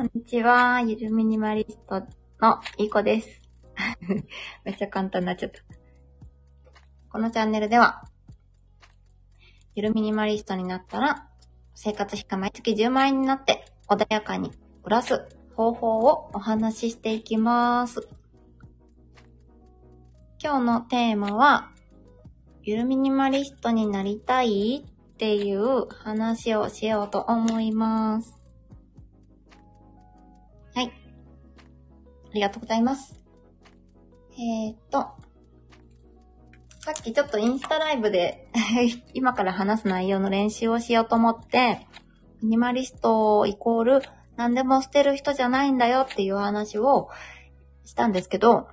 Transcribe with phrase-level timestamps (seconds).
[0.00, 0.80] こんにちは。
[0.80, 2.00] ゆるミニマリスト
[2.40, 3.42] のいい子です。
[4.64, 5.60] めっちゃ簡単になっちゃった。
[7.10, 8.08] このチャンネルでは、
[9.74, 11.28] ゆるミニマリストになったら、
[11.74, 18.08] 生活費が毎月10万円になって、穏やかに暮らす方法をお話ししていきます。
[20.42, 21.72] 今日のテーマは、
[22.62, 28.39] ゆるミニマリストになりたいっていう話をしようと思います。
[32.30, 33.20] ありがとうございます。
[34.32, 34.98] えー、っと、
[36.80, 38.48] さっきちょっとインスタライブで
[39.12, 41.86] 今から話す内容の練習をしようと思って、
[42.42, 44.02] ミニマリストイコール
[44.36, 47.10] 何でも捨てる人じゃないんだよっていう話を
[47.84, 48.68] したんですけど、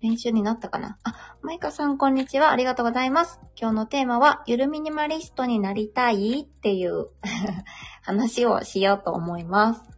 [0.00, 0.98] 練習になったかな？
[1.04, 2.50] あ、マイカさんこんにちは。
[2.50, 3.40] ありがとうございます。
[3.58, 7.06] 今日のテーマは、ゆるミニマリストになりたいっていう
[8.02, 9.97] 話をしようと思います。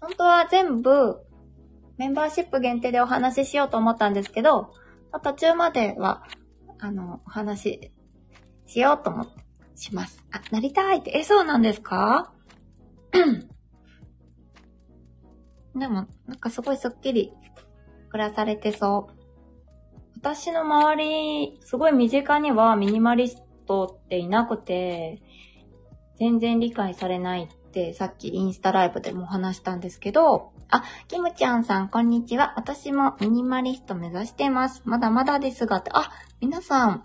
[0.00, 1.20] 本当は全部
[1.98, 4.72] メンバーシップ限定でお話ししようと思ったんですけど、
[5.22, 6.22] 途中までは、
[6.78, 7.90] あの、お話し
[8.66, 9.44] しようと思って、
[9.78, 10.24] します。
[10.32, 12.32] あ、なりたいって、え、そうなんですか？
[15.76, 17.32] でも、なんかすごいスッキリ
[18.08, 19.12] 暮らされてそう。
[20.16, 25.20] 私の周り、すごい身近にはミニマリストっていなくて、
[26.18, 32.54] 全然理解されないって、さっきインスタライブでも話したんですけど、あ、キムちゃんさん、こんにちは。
[32.56, 34.80] 私もミニマリスト目指してます。
[34.86, 36.10] まだまだですが、あ、
[36.40, 37.04] 皆さん、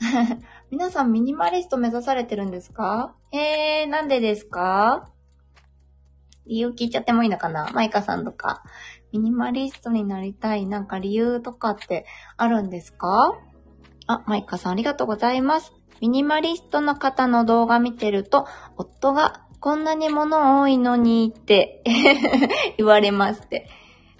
[0.70, 3.14] 皆さんミニマリスト目指されてるんですか？
[3.32, 5.08] えー、なんでですか？
[6.46, 7.70] 理由聞いちゃってもいいのかな？
[7.72, 8.62] マイカさんとか。
[9.12, 12.04] ミニマリストになりたい、なんか理由とかって
[12.36, 13.34] あるんですか？
[14.06, 15.72] あ、マイカさんありがとうございます。
[16.02, 21.82] ミニマリストの方の動画見てると、夫がこんなに物多いのにって
[22.78, 23.68] 言われますって。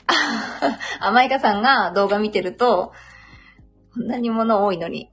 [1.01, 2.93] あ、マイカさんが動画見てると、
[3.95, 5.11] こんなに物多いのに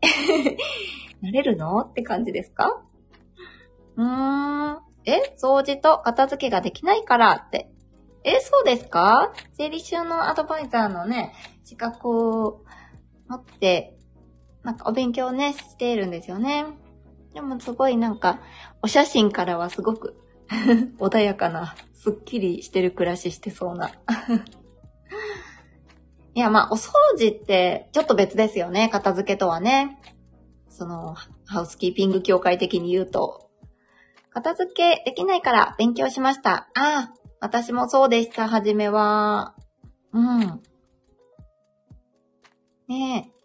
[1.22, 2.82] なれるのって感じですか？
[3.96, 4.78] うーん。
[5.06, 7.70] え掃除と片付けができないからって。
[8.26, 9.32] え、そうですか？
[9.54, 11.34] 整理収納アドバイザーのね、
[11.64, 12.10] 資格
[12.46, 12.64] を
[13.30, 13.98] 持って、
[14.64, 16.66] なんかお勉強ね、しているんですよね。
[17.38, 18.40] でもすごいなんか、
[18.82, 20.16] お写真からはすごく
[20.98, 23.90] 穏やかな、すっきりしてる暮らししてそうな。
[26.34, 30.02] いや、まあ、お掃除ってちょっと別ですよね、片付けとはね。
[30.68, 31.14] その、
[31.46, 33.52] ハウスキーピング協会的に言うと。
[34.32, 36.70] 片付けできないから勉強しました。
[36.74, 39.54] ああ、私もそうでした、はじめは。
[40.12, 40.40] うん。
[42.88, 43.37] ねえ。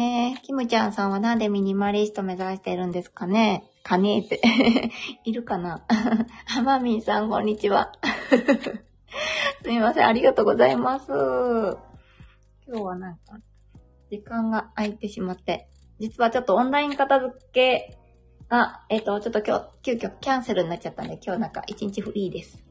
[0.00, 3.64] えー、キムちゃんさんはなんでミニマリスト目指してるんですかね？
[3.82, 4.40] かねえって。
[5.24, 5.84] いるかな？
[6.46, 7.90] ハマミンさん、こんにちは。
[9.60, 11.08] すみません、ありがとうございます。
[11.10, 13.40] 今日はなんか、
[14.08, 17.98] 時間が空いてしまって、実はちょっとオンライン片付け
[18.48, 22.67] が、えっ、と、ちょっと今日、急遽キャンセルになっちゃったんで、今日なんか一日フリーです。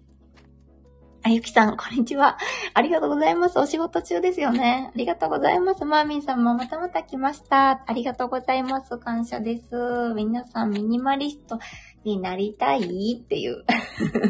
[1.23, 2.37] あゆきさん、こんにちは。
[2.73, 3.59] ありがとうございます。
[3.59, 4.91] お仕事中ですよね。
[4.93, 5.83] ありがとうございます。
[5.83, 7.83] マーミンさんもまたまた来ました。
[7.85, 8.97] ありがとうございます。
[8.97, 10.13] 感謝です。
[10.15, 11.59] 皆さん、ミニマリスト
[12.03, 13.65] になりたいっていう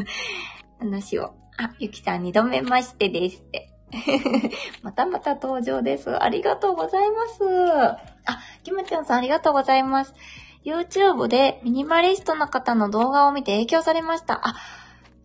[0.80, 1.34] 話を。
[1.58, 3.70] あ、ゆきさん、二度目ましてですって。
[4.82, 6.22] またまた登場です。
[6.22, 7.44] ありがとうございます。
[8.26, 10.14] あ、キムちゃんさんありがとうございます。
[10.64, 14.46] YouTube でミニマリストの方の動画を見て影響されました。
[14.46, 14.56] あ、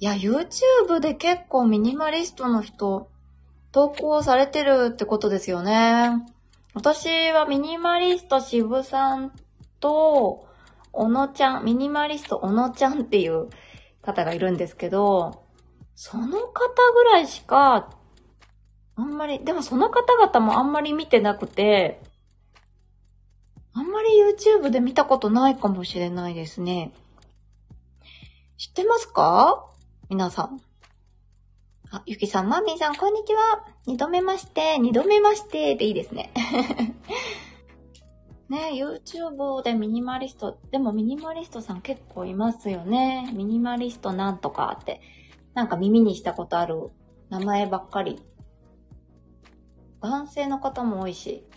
[0.03, 3.09] いや、YouTube で結構ミニマリストの人、
[3.71, 6.09] 投稿されてるってことですよね。
[6.73, 9.31] 私はミニマリスト渋さん
[9.79, 10.45] と、
[10.91, 13.47] 小野ちゃん、ミニマリスト小野ちゃんっていう
[14.01, 15.45] 方がいるんですけど、
[15.95, 17.89] その方ぐらいしか、
[18.97, 22.01] あんまり、でもその方々もあんまり見てなくて、
[23.71, 26.91] あんまり YouTube で見たことないかもしれないですね。
[28.57, 29.69] 知ってますか？
[30.09, 30.59] 皆さん。
[31.89, 33.65] あ、ゆきさん、まみーさん、こんにちは。
[33.87, 36.31] 二度目まして、二度目まして、でいいですね。
[38.49, 43.31] ね YouTube でミニマリスト、でもミニマリストさん結構いますよね。
[43.33, 44.99] ミニマリストなんとかって、
[45.53, 46.91] なんか耳にしたことある
[47.29, 48.21] 名前ばっかり。
[50.01, 51.47] 男性の方も多いし、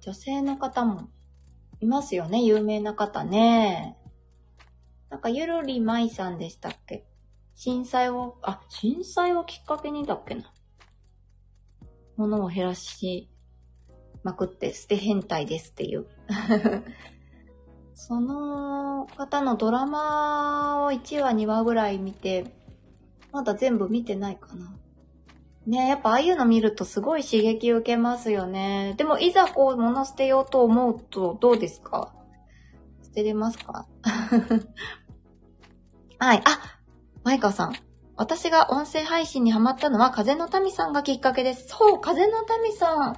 [0.00, 1.08] 女性の方も
[1.78, 3.96] いますよね、有名な方ね。
[5.10, 7.04] なんか、ゆるりまいさんでしたっけ？
[7.54, 10.52] 震災を、あ、震災をきっかけにだっけな？
[12.16, 13.28] 物を減らし
[14.22, 16.06] まくって捨て変態ですっていう。
[17.94, 22.54] その方のドラマを1話2話ぐらい見て、
[23.32, 24.74] まだ全部見てないかな。
[25.66, 28.94] ねやっぱああいうの見るとすごい刺激受けますよね。
[28.96, 32.14] でもいざこう物捨てようと思うとどうですか？
[33.02, 33.86] 捨てれますか？
[36.20, 36.42] はい。
[36.44, 36.78] あ
[37.24, 37.74] マイカさん。
[38.14, 41.68] 私が音声配信にハマったのは風の民さんがきっかけです。
[41.68, 43.16] そう、風の民さん。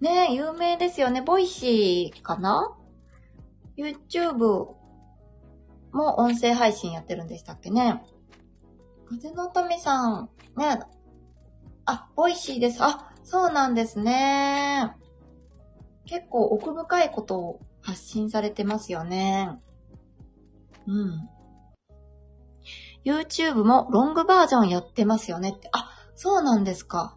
[0.00, 1.22] ね有名ですよね。
[1.22, 2.76] Voicyかな
[3.78, 4.38] ?YouTube
[5.92, 8.02] も音声配信やってるんでしたっけね。
[9.08, 10.28] 風の民さん。
[10.56, 10.80] ね
[11.86, 12.82] あ、 Voicyです。
[12.82, 14.90] あ、そうなんですね。
[16.04, 19.56] 結構奥深いことを発信されてますよね。
[20.88, 21.28] うん。
[23.04, 25.68] YouTube もロングバージョンやってますよねって。
[25.72, 27.16] あ、そうなんですか。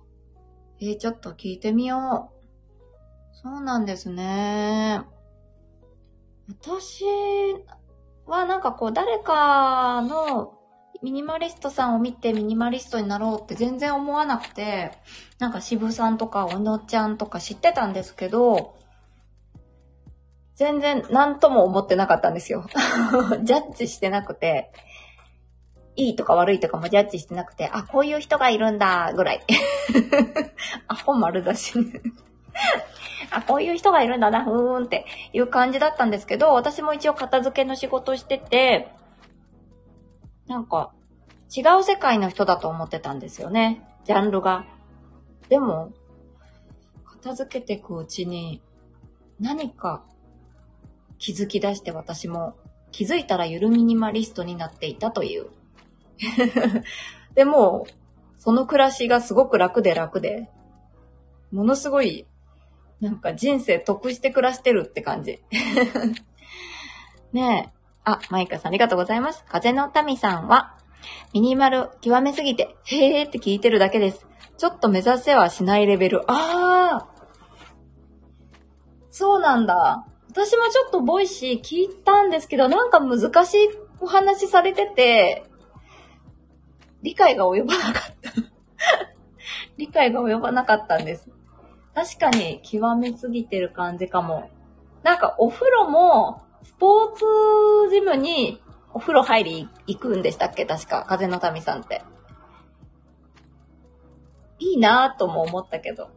[0.79, 2.37] えー、ちょっと聞いてみよう。
[3.41, 5.01] そうなんですね。
[6.49, 7.03] 私
[8.25, 10.53] はなんかこう誰かの
[11.01, 14.91] ミニマリストさんを見てミニマリストになろうって全然思わなくて、
[15.39, 18.75] なんか渋さんとかおのちゃんとか知ってたんですけど、
[20.55, 22.65] 全然何とも思ってなかったんですよ。
[23.43, 24.71] ジャッジしてなくて、
[25.97, 29.41] いいとか悪いとかもジャッジしてなくて、あ、こういう人がいるんだ、ぐらい。
[30.87, 32.01] アホ丸だし、ね、
[33.31, 38.89] あ、こういう人がいるんだな、ふーんっていう感じだったんですけど、私も一応片付けの仕事してて、
[40.47, 40.93] なんか、
[41.55, 43.81] 違う世界の人だと思ってたんですよね。
[44.05, 44.65] ジャンルが。
[45.49, 45.91] でも、
[47.05, 48.61] 片付けていくうちに、
[49.39, 50.03] 何か
[51.17, 52.55] 気づき出して私も
[52.91, 55.47] 気づいたらゆるミニマリストになっていたという。
[57.35, 57.87] でも、
[58.37, 60.49] その暮らしがすごく楽で楽で、
[61.51, 62.27] ものすごい、
[62.99, 65.41] なんか人生得して暮らしてるって感じ。
[67.31, 67.77] ねえ。
[68.03, 69.43] あ、マイカさんありがとうございます。
[69.49, 70.77] 風の民さんは、
[71.33, 74.25] ミニマル極めすぎて、へーって聞いてるだけです。
[74.57, 76.21] ちょっと目指せはしないレベル。
[76.27, 77.17] あー
[79.11, 80.05] そうなんだ。
[80.29, 83.69] 私もちょっと Voicy聞いたんですけど、なんか難しい
[83.99, 85.43] お話されてて、
[87.07, 88.31] 理解が及ばなかった
[89.77, 91.29] 理解が及ばなかったんです。
[91.95, 94.49] 確かに極めすぎてる感じかも。
[95.03, 97.23] なんかお風呂も、スポーツ
[97.91, 98.61] ジムに
[98.93, 100.65] お風呂入り行くんでしたっけ？
[100.65, 102.01] 確か、風の民さんって。
[104.59, 106.09] いいなぁとも思ったけど。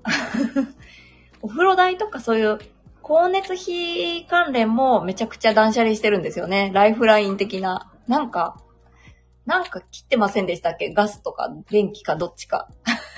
[1.40, 2.58] お風呂代とかそういう
[3.00, 6.72] 光熱費関連もめちゃくちゃ断捨離してるんですよね。
[6.74, 7.92] ライフライン的な。
[8.08, 8.56] なんか、
[9.46, 10.92] なんか切ってませんでしたっけ？
[10.92, 12.68] ガスとか電気かどっちか。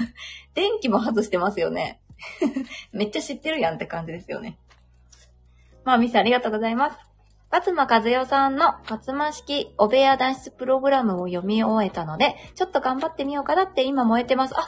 [0.54, 2.00] 電気も外してますよね。
[2.92, 4.58] めっちゃ知ってるやんって感じですよね。
[5.84, 6.98] まあ、ミスありがとうございます。
[7.50, 14.54] 勝間和代さんの勝間式お部屋脱出プログラムを読み終えたので、ちょっと頑張ってみようかなって今燃えてます。
[14.56, 14.66] あ、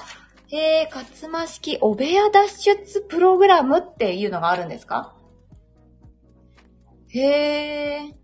[0.49, 5.15] へえ、勝間式お部屋脱出プログラムっていうのがあるんですか？
[7.09, 8.15] へえ、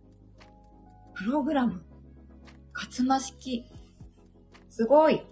[1.14, 1.84] プログラム。
[2.74, 3.66] 勝間式。
[4.68, 5.22] すごい。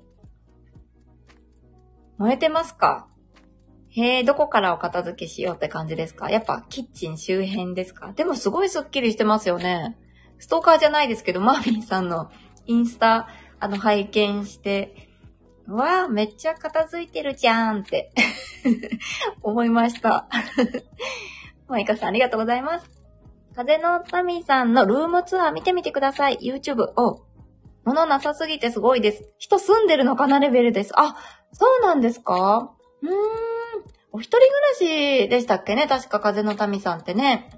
[2.19, 3.09] 燃えてますか？
[3.91, 6.31] へえ、どこからお片付けしようって感じですか？
[6.31, 8.13] やっぱキッチン周辺ですか？
[8.13, 9.97] でもすごいスッキリしてますよね。
[10.39, 12.31] ストーカーじゃないですけど、マービーさんの
[12.67, 13.29] インスタ、
[13.59, 15.09] あの、拝見して、
[15.67, 18.13] わあ、めっちゃ片付いてるじゃんって
[19.43, 20.29] 思いました。
[21.67, 22.91] マイカさんありがとうございます。
[23.55, 26.39] 風の民さんのルームツアー見てみてください。
[26.41, 26.85] YouTube。
[26.97, 27.25] お、
[27.89, 29.33] 物なさすぎてすごいです。
[29.39, 30.93] 人住んでるのかなレベルです。
[30.95, 31.17] あ、
[31.53, 32.75] そうなんですか？
[33.03, 33.13] うーん。
[34.13, 34.91] お一人暮
[35.21, 35.87] らしでしたっけね？
[35.87, 37.51] 確か風の民さんってね。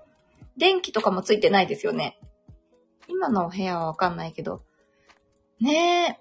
[0.56, 2.20] 電気とかもついてないですよね。
[3.08, 4.62] 今のお部屋はわかんないけど。
[5.60, 6.18] ねえ。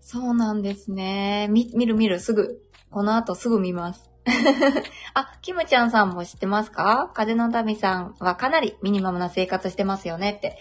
[0.00, 1.48] そうなんですね。
[1.50, 2.60] み、見る見る、すぐ。
[2.90, 4.10] この後すぐ見ます。
[5.14, 7.10] あ、キムちゃんさんも知ってますか？
[7.14, 10.58] 風の民さんはかなりミニマムな生活してますよねって。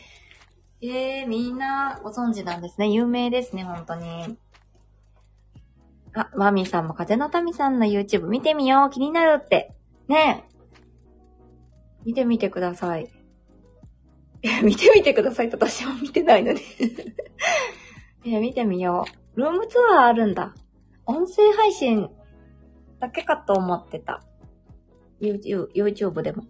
[0.86, 2.90] ええー、みんなご存知なんですね。
[2.90, 4.38] 有名ですね、本当に。
[6.14, 8.90] あ、マミさんも風の民さんの YouTube 見てみよう。
[8.90, 9.72] 気になるって。
[10.10, 10.44] ね。
[12.04, 13.10] 見てみてください。
[14.62, 16.60] 見てみてくださいって私も見てないのに
[18.28, 19.40] え、見てみよう。
[19.40, 20.54] ルームツアーあるんだ。
[21.06, 22.10] 音声配信
[23.00, 24.22] だけかと思ってた。
[25.22, 26.44] YouTube, YouTube でも。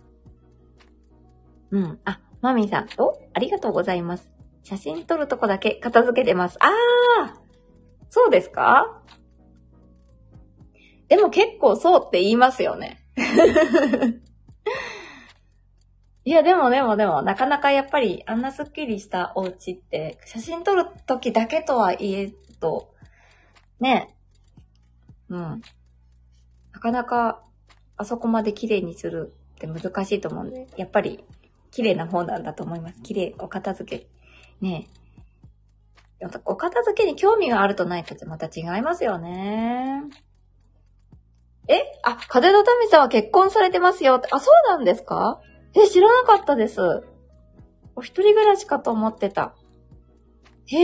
[1.70, 2.00] うん。
[2.04, 4.30] あ、マミーさんと、ありがとうございます。
[4.64, 6.58] 写真撮るとこだけ片付けてます。
[6.60, 6.72] あー
[8.10, 9.02] そうですか？
[11.08, 13.00] でも結構そうって言いますよね。
[16.26, 22.94] いや、でもでもでも、なかなかやっぱり、あんなスッキリしたお家って、写真撮るときだけとはいえと、
[23.80, 24.16] ね、
[25.30, 25.62] うん。
[26.74, 27.42] なかなか、
[27.96, 31.24] あそこまで綺麗にするって難しいと思うんで、やっぱり、
[31.74, 33.02] 綺麗な方なんだと思います。
[33.02, 34.08] 綺麗、お片付け。
[34.62, 34.88] ね
[36.46, 40.04] お片付けに興味があるとないかってまた違いますよね。
[41.68, 41.82] え？
[42.04, 44.30] あ、風の民さんは結婚されてますよって。
[44.32, 45.42] あ、そうなんですか？
[45.76, 46.80] え、知らなかったです。
[47.96, 49.54] お一人暮らしかと思ってた。
[50.68, 50.82] へー。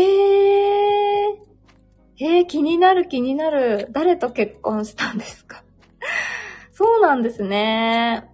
[2.18, 3.88] へー、気になる気になる。
[3.92, 5.64] 誰と結婚したんですか？
[6.74, 8.30] そうなんですね。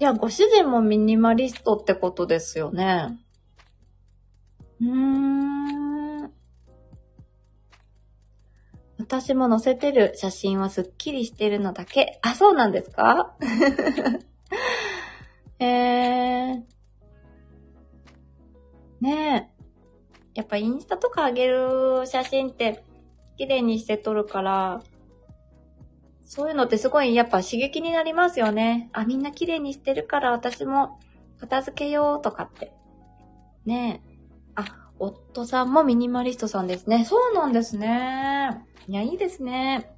[0.00, 3.18] いや、ご主人もミニマリストってことですよね。
[4.80, 6.32] うーん。
[8.98, 12.18] 私も載せてる写真はスッキリしてるのだけ。
[12.22, 13.34] あ、そうなんですか？
[15.58, 16.62] えー。
[19.00, 19.58] ねえ。
[20.34, 22.84] やっぱインスタとか上げる写真って
[23.36, 24.80] 綺麗にして撮るから、
[26.28, 28.90] そういうのってすごいやっぱ刺激になりますよね。
[28.92, 31.00] あ、みんな綺麗にしてるから私も
[31.40, 32.74] 片付けようとかって。
[33.64, 34.18] ねえ。
[34.54, 37.06] あ、夫さんもミニマリストさんですね。
[37.06, 38.62] そうなんですね。
[38.86, 39.90] いや、いいですね。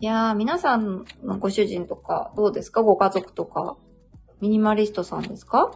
[0.00, 2.82] いやー、皆さんのご主人とか、どうですか？
[2.82, 3.78] ご家族とか。
[4.42, 5.72] ミニマリストさんですか？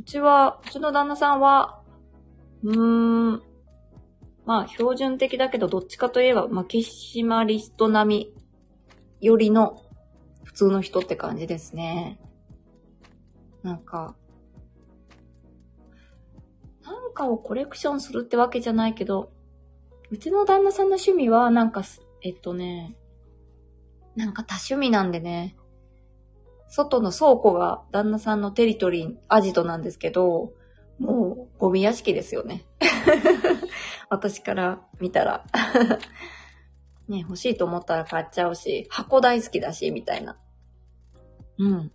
[0.00, 1.80] うちは、うちの旦那さんは、
[2.62, 3.42] うーん、
[4.46, 8.34] まあ、標準的だけど、どっちかといえば、マキシマリスト並み
[9.20, 9.82] よりの
[10.44, 12.18] 普通の人って感じですね。
[13.62, 14.16] なんか、
[16.82, 19.32] なんかをコレクションするってわけじゃないけど、
[20.10, 21.82] うちの旦那さんの趣味は、なんか、
[22.22, 22.96] えっとね、
[24.16, 25.56] なんか多趣味なんでね、
[26.68, 30.52] 外の倉庫が旦那さんのテリトリー、アジトなんですけど、
[31.00, 32.64] もうゴミ屋敷ですよね。
[34.10, 35.44] 私から見たら。
[37.08, 40.36] ね、欲しいと思ったら買っちゃうし、箱大好きだし、みたいな。
[41.58, 41.92] うん。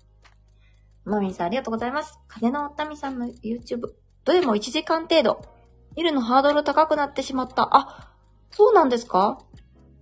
[1.06, 2.20] マミーさんありがとうございます。
[2.28, 3.94] 風のおみさんの YouTube。
[4.26, 5.42] どれも1時間程度。
[5.96, 7.70] 見るのハードル高くなってしまった。
[7.72, 8.12] あ、
[8.52, 9.40] そうなんですか？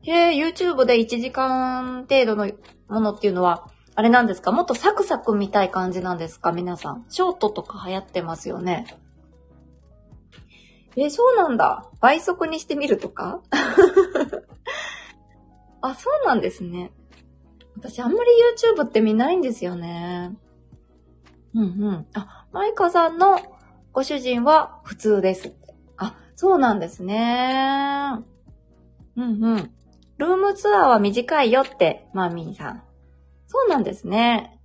[0.03, 2.49] へえ、YouTube で1時間程度の
[2.87, 4.51] ものっていうのは、あれなんですか？
[4.51, 6.51] もっとサクサク見たい感じなんですか？
[6.51, 7.05] 皆さん。
[7.09, 8.87] ショートとか流行ってますよね。
[10.95, 11.89] え、そうなんだ。
[12.01, 13.41] 倍速にしてみるとか？
[15.81, 16.91] あ、そうなんですね。
[17.75, 18.29] 私あんまり
[18.77, 20.35] YouTube って見ないんですよね。
[21.55, 22.07] うんうん。
[22.13, 23.39] あ、マイカさんの
[23.91, 25.53] ご主人は普通です。
[25.97, 28.13] あ、そうなんですね。
[29.15, 29.71] うんうん。
[30.17, 32.83] ルームツアーは短いよって、マーミーさん。
[33.53, 34.59] そうなんですね。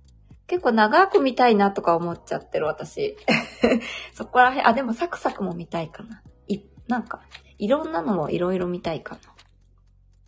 [0.47, 3.15] 結構長く見たいなとか思っちゃってる私。
[4.15, 6.23] そこら辺、あ、でもサクサクも見たいかな。
[6.47, 7.21] い、なんか、
[7.59, 9.19] いろんなのもいろいろ見たいか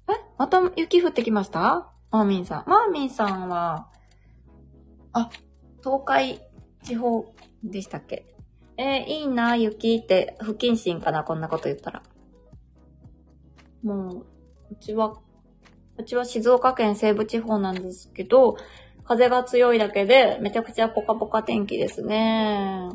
[0.07, 0.15] な。
[0.15, 0.19] え？
[0.37, 1.91] また雪降ってきました？
[2.11, 2.69] マーミンさん。
[2.69, 3.87] マーミンさんは、
[5.13, 5.31] あ、
[5.79, 6.39] 東海
[6.83, 8.27] 地方でしたっけ？
[8.77, 12.03] えー、いいな、雪って、不謹慎かな、こんなこと言ったら。
[13.81, 14.25] もう、
[14.71, 15.15] うちは
[16.01, 18.57] うちは静岡県西部地方なんですけど、
[19.03, 22.89] 風が強いだけでめちゃくちゃポカポカ天気ですね。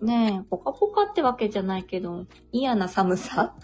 [0.00, 3.54] ねえ、ポカポカってわけじゃないけど、嫌な寒さ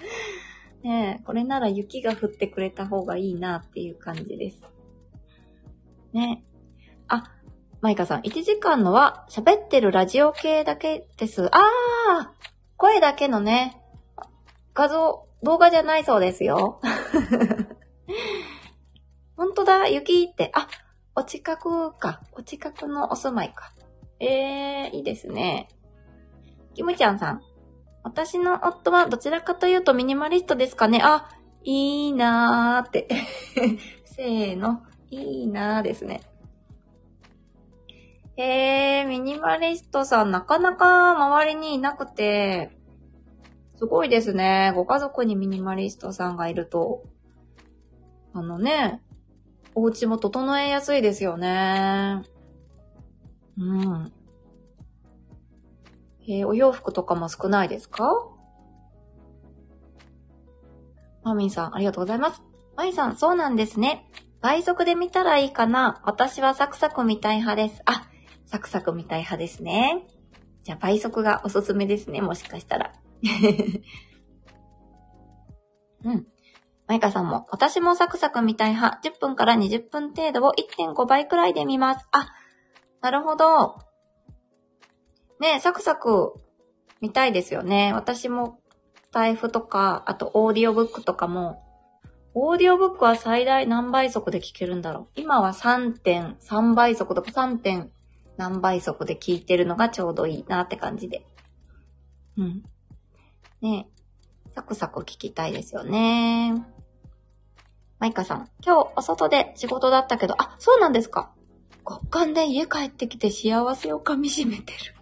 [0.82, 4.62] ねえ、これなら雪が降ってくれた方がいいなっていう感じです。
[6.12, 6.54] ねえ
[7.08, 7.24] あ、
[7.80, 11.48] マイカさん、1時間のは喋ってるラジオ系だけです。
[11.54, 12.28] あー
[12.76, 13.80] 声だけのね、
[14.74, 16.80] 画像、動画じゃないそうですよ。
[19.36, 20.50] 本当だ、雪って。
[20.54, 20.68] あ、
[21.14, 22.20] お近くか。
[22.32, 23.72] お近くのお住まいか。
[24.20, 25.68] えー、いいですね。
[26.74, 27.42] キムちゃんさん。
[28.02, 31.00] 私の夫はどちらかというとミニマリストですかね。
[31.02, 31.28] あ、
[31.62, 33.08] いいなーって。
[34.04, 34.82] せーの。
[35.10, 36.20] いいなーですね。
[38.36, 42.76] えー、ミニマリストさんなかなか周りにいなくて、
[43.76, 44.72] すごいですね。
[44.74, 47.04] ご家族にミニマリストさんがいると。
[48.34, 49.00] あのね、
[49.74, 52.22] お家も整えやすいですよね。
[53.56, 54.12] うん。
[56.26, 58.04] えー、お洋服とかも少ないですか？
[61.22, 62.42] マミンさん、ありがとうございます。
[62.76, 64.10] マイさん、そうなんですね。
[64.40, 67.82] 倍速で見たらいいかな私はサクサク見たい派です。
[67.86, 68.08] あ、
[68.46, 70.06] サクサク見たい派ですね。
[70.64, 72.92] じゃあ倍速がおすすめですね、もしかしたら。
[76.04, 76.26] うん。
[76.94, 82.06] マイカさんも、私もサクサク見たい派、10分から20分程度を1.5倍くらいで見ます。
[82.12, 82.28] あ、
[83.00, 83.78] なるほど。
[85.40, 86.34] ねサクサク
[87.00, 87.92] 見たいですよね。
[87.92, 88.60] 私も、
[89.10, 91.64] タイフとか、あとオーディオブックとかも、
[92.32, 97.58] オーディオブックは最大何倍速で聞けるんだろう今は3.3倍速とか 3.
[97.58, 97.90] 点
[98.36, 101.26] 何倍速で聞いてるのがちょうどいいなって感じで。
[102.36, 102.62] うん。
[103.62, 103.88] ね
[104.54, 106.73] サクサク聞きたいですよね。
[108.04, 111.32] マイカさん、今日お外で仕事だったけど、あ、そうなんですか。
[111.88, 114.94] 極寒で家帰ってきて幸せを噛み締めてる。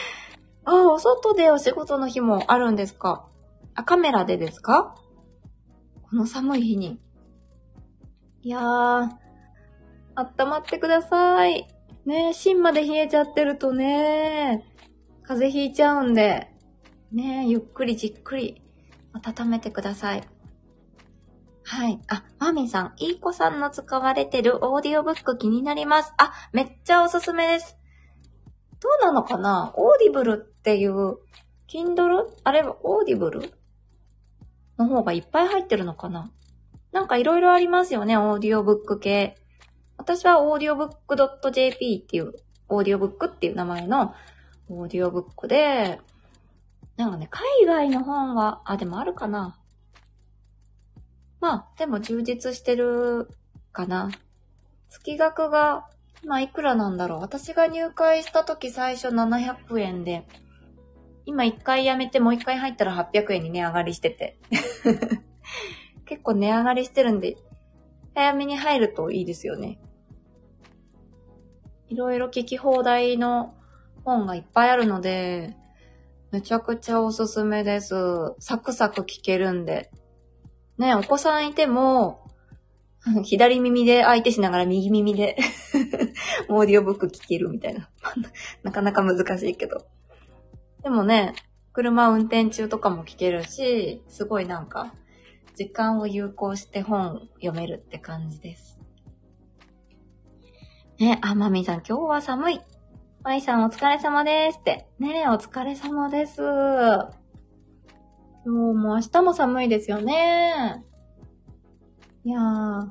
[0.64, 3.28] あ、お外でお仕事の日もあるんですか
[3.74, 4.94] あ、カメラでですか
[6.08, 6.98] この寒い日に。
[8.40, 9.10] いやー、
[10.16, 11.68] 温まってください。
[12.06, 14.64] ね芯まで冷えちゃってるとね、
[15.22, 16.50] 風邪ひいちゃうんで、
[17.12, 18.62] ねゆっくりじっくり
[19.12, 20.22] 温めてください。
[21.70, 22.00] はい。
[22.08, 26.14] あ、マーミンさん、いい子さんの使われてるオーディオブック気になります。
[26.16, 27.76] あ、めっちゃおすすめです。
[28.80, 29.74] どうなのかな？
[29.76, 31.18] Audibleっていう、
[31.68, 32.24] Kindle?
[32.42, 33.52] あれは Audible？
[34.78, 36.30] の方がいっぱい入ってるのかな？
[36.90, 39.36] なんかいろいろありますよね、オーディオブック系。
[39.98, 42.32] 私は audiobook.jp っていう、
[42.70, 44.14] オーディオブックっていう名前の
[44.70, 46.00] オーディオブックで、
[46.96, 49.58] なんかね、海外の本は、あ、でもあるかな。
[51.40, 53.28] まあ、でも充実してる
[53.72, 54.10] かな。
[54.88, 55.86] 月額が、
[56.24, 57.20] まあ、いくらなんだろう。
[57.20, 60.26] 私が入会した時最初700円で、
[61.26, 64.38] 今一回やめてもう一回入ったら800円に値上がりしてて。
[66.06, 67.36] 結構値上がりしてるんで、
[68.14, 69.78] 早めに入るといいですよね。
[71.88, 73.54] いろいろ聞き放題の
[74.04, 75.54] 本がいっぱいあるので、
[76.30, 77.94] めちゃくちゃおすすめです。
[78.38, 79.90] サクサク聞けるんで。
[80.78, 82.24] ね、お子さんいても、
[83.24, 85.36] 左耳で相手しながら右耳で
[86.48, 87.88] オーディオブック聞けるみたいな。
[88.62, 89.86] なかなか難しいけど。
[90.82, 91.34] でもね、
[91.72, 94.94] 車運転中とかも聞けるし、すごいなんか、
[95.56, 98.78] 時間を有効して本読めるって感じです。
[100.98, 102.60] ね、あ、まみさん今日は寒い。
[103.22, 104.86] まいさんお疲れ様ですって。
[104.98, 106.40] ねえ、お疲れ様です。
[108.48, 110.82] 今日も明日も寒いですよね。
[112.24, 112.88] いやー、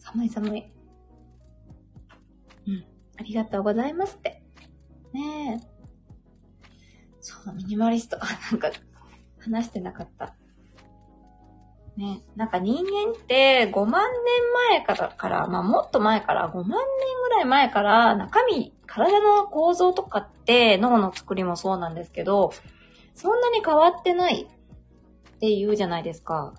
[0.00, 0.64] 寒い寒い。
[2.66, 2.84] うん、
[3.16, 4.42] ありがとうございますって。
[5.12, 6.66] ねえ。
[7.20, 8.18] そう、ミニマリスト。
[8.50, 8.72] なんか、
[9.38, 10.34] 話してなかった。
[11.96, 16.78] ね、なんか人間って5万年前からから、まあもっと前から5万年
[17.22, 22.52] ぐらい前から中身、体の構造とかって脳の作りもそうなんですけど、
[23.14, 24.48] そんなに変わってない
[25.42, 26.54] って言うじゃないですか。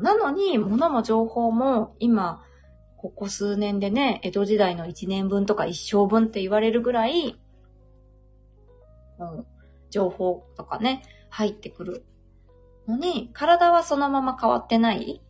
[0.00, 2.44] なのに、物も情報も今、
[2.96, 7.40] ここ数年でね、江戸時代の1年分とか一生分って言われるぐらい、
[9.18, 9.46] うん、
[9.90, 12.04] 情報とかね、入ってくる
[12.86, 15.20] のに、体はそのまま変わってない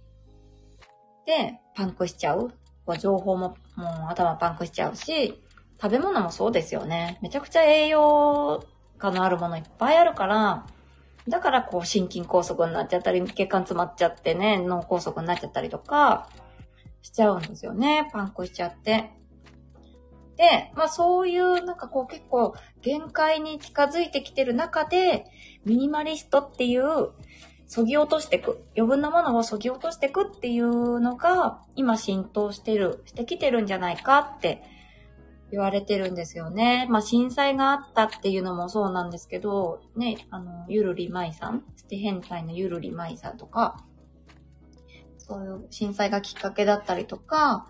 [1.24, 2.52] で、パンクしちゃう。
[2.98, 5.42] 情報も、もう頭パンクしちゃうし、
[5.80, 7.18] 食べ物もそうですよね。
[7.22, 8.62] めちゃくちゃ栄養
[8.98, 10.66] 価のあるものいっぱいあるから、
[11.28, 16.28] だからこう心筋梗塞になっちゃったり、血管詰まっちゃってね、脳梗塞になっちゃったりとか、
[17.02, 18.09] しちゃうんですよね。
[18.12, 19.11] パンクしちゃって。
[20.37, 25.26] で、まあそういうなんかこう結構限界に近づいてきてる中で、
[25.64, 27.11] ミニマリストっていう
[27.66, 28.64] 削ぎ落としてく。
[28.76, 34.62] 余分なものを削ぎ落としてくっていうのが、今浸透してる、してきてるんじゃないかって
[35.50, 36.86] 言われてるんですよね。
[36.90, 43.84] まあ震災があったっていうのもそうなんですけど、ね、あの、ゆるりまいさん、ステ変態のゆるりまいさんとか、
[45.18, 47.66] そういう震災がきっかけだったりとか、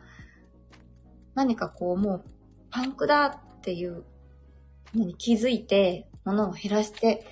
[1.35, 2.25] 何かこうもう
[2.71, 4.05] パンクだっていう
[4.95, 7.25] のに気づいて、物を減らして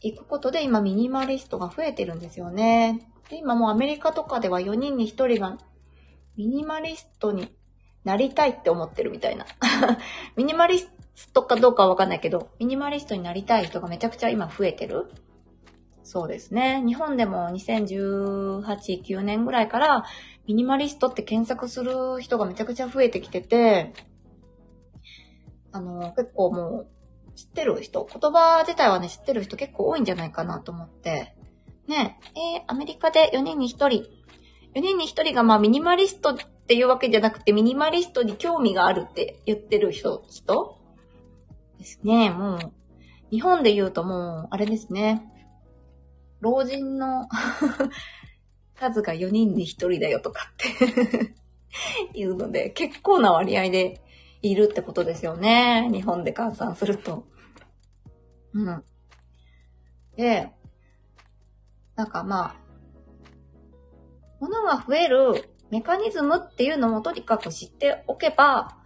[0.00, 3.10] 行くことで今ミニマリストが増えてるんですよね。
[3.28, 5.58] で今もうアメリカとかでは4人に1人が
[6.36, 7.52] ミニマリストに
[8.08, 9.44] なりたいって思ってるみたいな。
[10.34, 10.88] ミニマリス
[11.34, 15.12] トかどうかはわかんないけど、ミニマリストになりたい人がめちゃくちゃ今増えてる。
[16.04, 16.82] そうですね。
[16.86, 20.04] 日本でも2018、9年ぐらいから
[20.46, 23.92] ミニマリストって検索する人がめちゃくちゃ増えてきてて、
[25.70, 26.88] あの、結構もう
[27.34, 31.34] 知ってる人、言葉自体はね、知ってる人結構多いんじゃないかなと思って。
[31.86, 33.86] ね、えー、アメリカで4人に1人。
[34.74, 36.38] 4人に1人がまあミニマリスト
[36.68, 40.78] っていうわけじゃなくて、ミニマリストに興味があるって言ってる人、人
[41.78, 42.28] ですね。
[42.28, 42.58] もう、
[43.30, 45.22] 日本で言うともう、あれですね。
[46.40, 47.26] 老人の
[48.78, 54.02] 数が4人に1人だよとかって いうので、結構な割合で
[54.42, 55.88] いるってことですよね。
[55.90, 57.24] 日本で換算すると。
[58.52, 58.84] うん。
[60.16, 60.52] で、
[61.96, 62.56] なんかまあ、
[64.38, 68.76] 物が増えるメカニズムっていうのもとにかく知っておけば、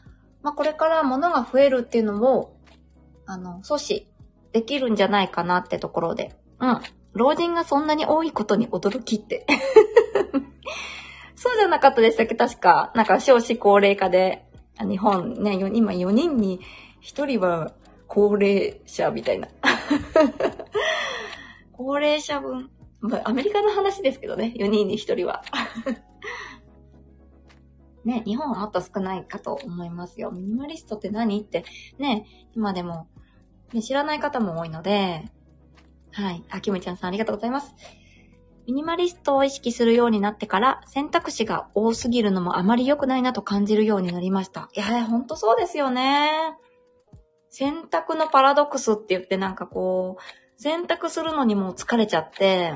[0.43, 2.57] まあこれから物が増えるっていうのも、
[3.27, 4.07] あの、阻止
[4.53, 6.37] できるんじゃないかなってところで。
[6.61, 6.81] うん。
[7.13, 9.47] 老人がそんなに多いことに驚きって。
[11.37, 12.35] そうじゃなかったでしたっけ？
[12.35, 12.93] 確か。
[12.95, 14.47] なんか少子高齢化で、
[14.81, 16.61] 日本ね、今4人に
[17.03, 17.73] 1人は
[18.07, 19.49] 高齢者みたいな。
[21.73, 22.71] 高齢者分。
[23.01, 25.43] ま、アメリカの話ですけどね、4人に1人は。
[28.05, 30.31] ね、日本はもっと少ないかと思いますよ。
[30.31, 31.65] ミニマリストって何って、
[31.99, 33.09] ね、今でも、
[33.73, 35.25] ね、知らない方も多いので、
[36.13, 36.45] はい。
[36.51, 37.75] あ、きむちゃんさんありがとうございます。
[38.67, 44.69] ミニマリストを意識するようになってから選択肢が多すぎるのもあまり良くないなと感じるようになりました。
[44.75, 46.57] いや、ほんとそうですよね。
[47.49, 52.75] 選択のパラドックスって言ってなんかこう、選択するのにもう疲れちゃって、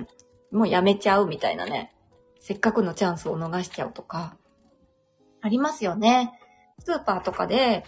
[0.51, 1.95] もうやめちゃうみたいなね。
[2.41, 4.37] せっかくのチャンスを逃しちゃうとか。
[5.46, 6.32] ありますよね。
[6.80, 7.85] スーパーとかで、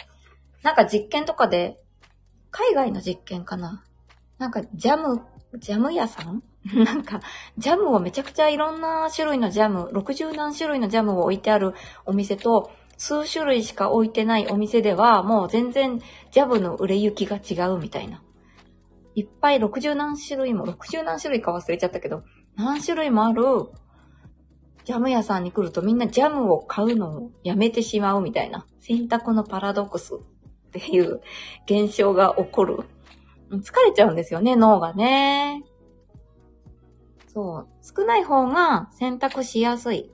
[0.63, 1.77] なんか実験とかで、
[2.53, 3.85] 海外の実験かな。
[4.39, 5.23] なんかジャム、
[5.59, 6.43] ジャム屋さん？
[6.85, 7.21] なんか、
[7.57, 11.75] ジャムをめちゃくちゃいろんな種類のジャム、60何種類のジャムを置いてある
[12.07, 18.23] お店と、数種類しか置いてないお店では、もう全然ジャムの売れ行きが違うみたいな。
[19.17, 22.23] いっぱい60何種類も、60何種類か忘れちゃったけど、
[22.57, 23.43] 何種類もある
[24.89, 30.19] ジャム屋さんに来るとみんなジャムを買うのをやめてしまうみたいな選択のパラドックスっ
[30.73, 31.21] ていう
[31.67, 32.79] 現象が起こる。
[33.51, 35.63] 疲れちゃうんですよね、脳がね。
[37.35, 37.69] そう。
[37.83, 40.11] 少ない方が選択しやすい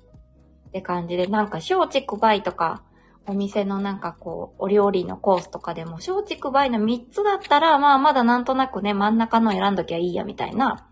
[0.67, 2.83] って感じで、なんか小畜梅とか、
[3.29, 10.89] お店のなんかこう、お料理のコースとかでも、小畜梅の3つだったら、まあまだなんとなくね、真ん中の選んどきゃいいや、みたいな、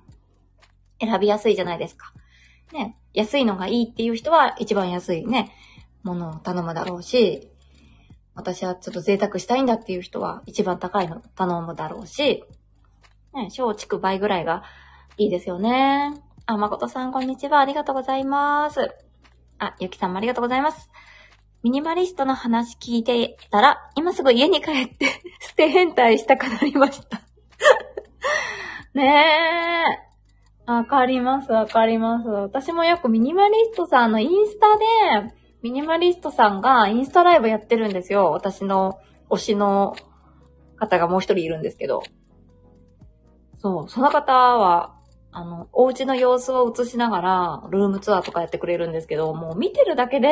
[1.01, 2.13] 選びやすいじゃないですか。
[2.73, 5.53] ね、安いのがいいっていう人は一番安いね、
[6.03, 7.51] ものを頼むだろうし、
[8.35, 12.45] 私はちょっと贅沢したいんだっていう人は一番高いの頼むだろうし、
[13.35, 14.63] ね、小畜梅ぐらいが
[15.19, 16.15] いいですよね。
[16.47, 17.61] あ、まことさん、こんにちは。
[17.61, 18.91] ありがとうございます。
[19.59, 20.91] あ、ゆきさんもありがとうございます。
[21.63, 25.07] ミニマリストの話聞いてたら、今すぐ家に帰って
[25.41, 27.21] 捨て変態したくなりました
[28.95, 30.12] ねえ。
[30.77, 32.29] わかります、わかります。
[32.29, 38.31] 私もよくミニマリストさんのインスタで、ミニマリストさんがインスタライブやってるんですよ。
[38.31, 38.99] 私の
[39.31, 39.95] 推しの
[40.77, 42.03] 方がもう一人いるんですけど。
[43.59, 44.97] そう、その方は、
[45.31, 50.29] あの、お家の様子を映しながら、ルームツアーとかやってくれるんですけど、もう見てるだけで、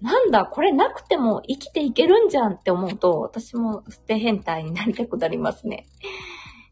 [0.00, 5.86] なんだ、これなくても生きていけるんじゃんって思うと、私も捨て変態になりたくなりますね。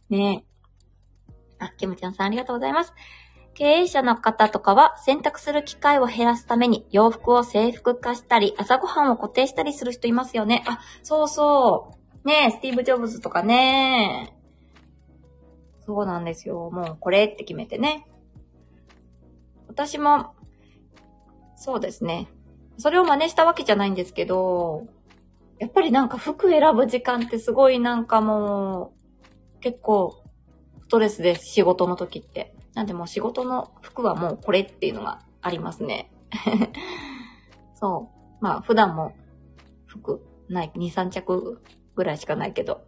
[0.09, 0.45] ね
[1.59, 2.93] あ、キムちゃんさんありがとうございます。
[3.55, 10.65] 経営者の方とかは選択する機会を減らすために洋服を制服化したり、朝ごはんを固定したりする人いますよね。
[10.67, 11.93] あ、そうそ
[12.25, 12.29] う。
[12.29, 14.35] ねえ、スティーブ・ジョブズとかね。
[15.87, 16.71] そうなんですよ。
[16.71, 18.07] もうこれって決めてね。
[19.69, 20.35] 私も、
[21.57, 22.29] そうですね。
[22.79, 24.87] それを真似したわけじゃないんですけど、
[25.59, 28.95] やっぱりなんか服選ぶ時間ってすごいなんかも
[29.59, 30.24] う、結構、
[30.87, 31.47] ストレスです。
[31.47, 32.55] 仕事の時って。
[32.75, 36.13] なんでもう仕事の服はもうこれっていうのがありますね。
[37.75, 38.45] そう。
[38.45, 39.15] まあ普段も
[39.87, 41.63] 服ない、2、3着
[41.95, 42.83] ぐらいしかないけど、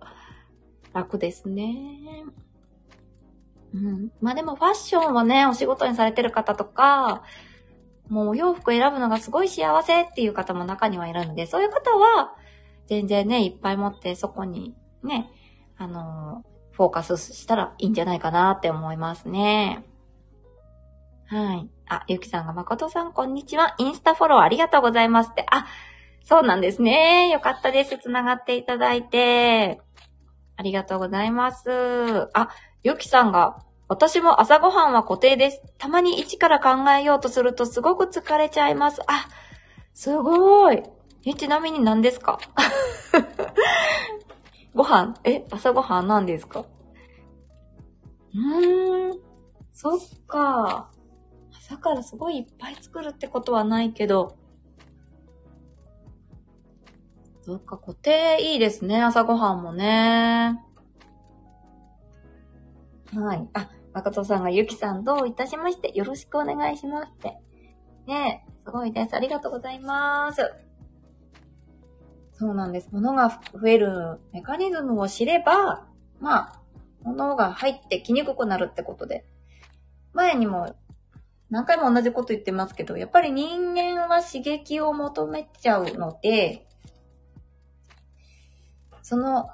[0.93, 2.25] 楽ですね。
[3.75, 4.13] うん。
[4.21, 7.23] まあでもファッションをね、お仕事にされてる方とか、
[8.09, 12.35] もうお洋服選ぶのがすごい幸せっていう方も中にはいるので、そういう方は、
[12.87, 15.31] 全然ね、いっぱい持ってそこにね、
[15.77, 19.83] あのー、フォーカスしたらいいんじゃないかなって思いますね。
[21.25, 21.71] はい。
[21.89, 23.75] あ、ゆきさんが誠さん、こんにちは。
[23.79, 25.47] インスタフォローありがとうございますって。
[25.51, 25.67] あ、
[26.23, 27.31] そうなんですね。
[27.31, 27.97] よかったです。
[27.97, 29.81] つながっていただいて。
[30.59, 32.29] ありがとうございます。
[32.35, 32.51] あ、
[32.83, 33.57] ゆきさんが、
[33.89, 35.63] 私も朝ごはんは固定です。
[35.79, 39.01] たまに一から考えようとするとすごく疲れちゃいます。
[39.07, 39.29] あ、
[39.95, 40.83] すごい。
[41.25, 42.39] え、ちなみに何ですか？
[44.77, 46.67] ご飯、え、朝ごはん何ですか？
[48.35, 49.21] うーん、
[49.73, 50.91] そっか。
[51.59, 54.37] 朝からすごいいっぱい作るってことはないけど。
[57.41, 60.63] そっか、固定いいですね、朝ごはんもね。
[63.15, 63.49] はい。
[63.55, 67.39] あ、誠さんがゆきさんどういたしましてよろしくお願いしますって。
[68.07, 69.17] ねえ、すごいです。
[69.17, 70.43] ありがとうございます。
[72.39, 72.89] そうなんです。
[72.93, 75.87] 物が増えるメカニズムを知れば、
[76.21, 76.61] まあ、
[77.03, 79.25] 物が入ってきにくくなるってことで。
[80.13, 80.75] 前にも
[81.51, 86.67] 何回も同じこと言ってますけど、やっぱり人間は刺激を求めちゃうので、
[89.03, 89.51] その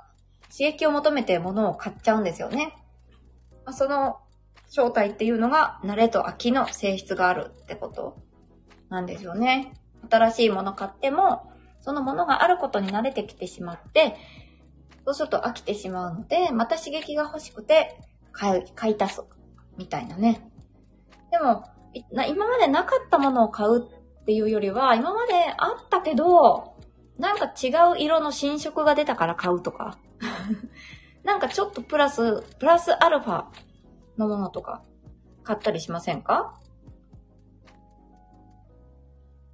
[0.50, 2.74] 刺激を求めて物を買っちゃうんですよね。
[3.72, 4.20] その
[4.68, 8.16] 正体っていうのが慣れと飽きの性質があるってこと
[8.88, 9.74] なんですよね。
[10.10, 11.51] 新しいもの買っても、
[11.82, 14.16] そのものがあることに慣れてきてしまって、
[15.04, 18.00] そうすると飽きてしまうので、また刺激が欲しくて
[18.32, 19.22] 買い、買い足す。
[19.76, 20.48] みたいなね。
[21.30, 21.64] でも、
[21.94, 26.76] 今までなかったものを買うっていうよりは、今まであったけど、
[27.18, 29.98] なんか違う色の新色が出たから買うとか。
[31.24, 33.46] なんかちょっとプラス、プラスアルファ
[34.18, 34.82] のものとか
[35.42, 36.58] 買ったりしませんか？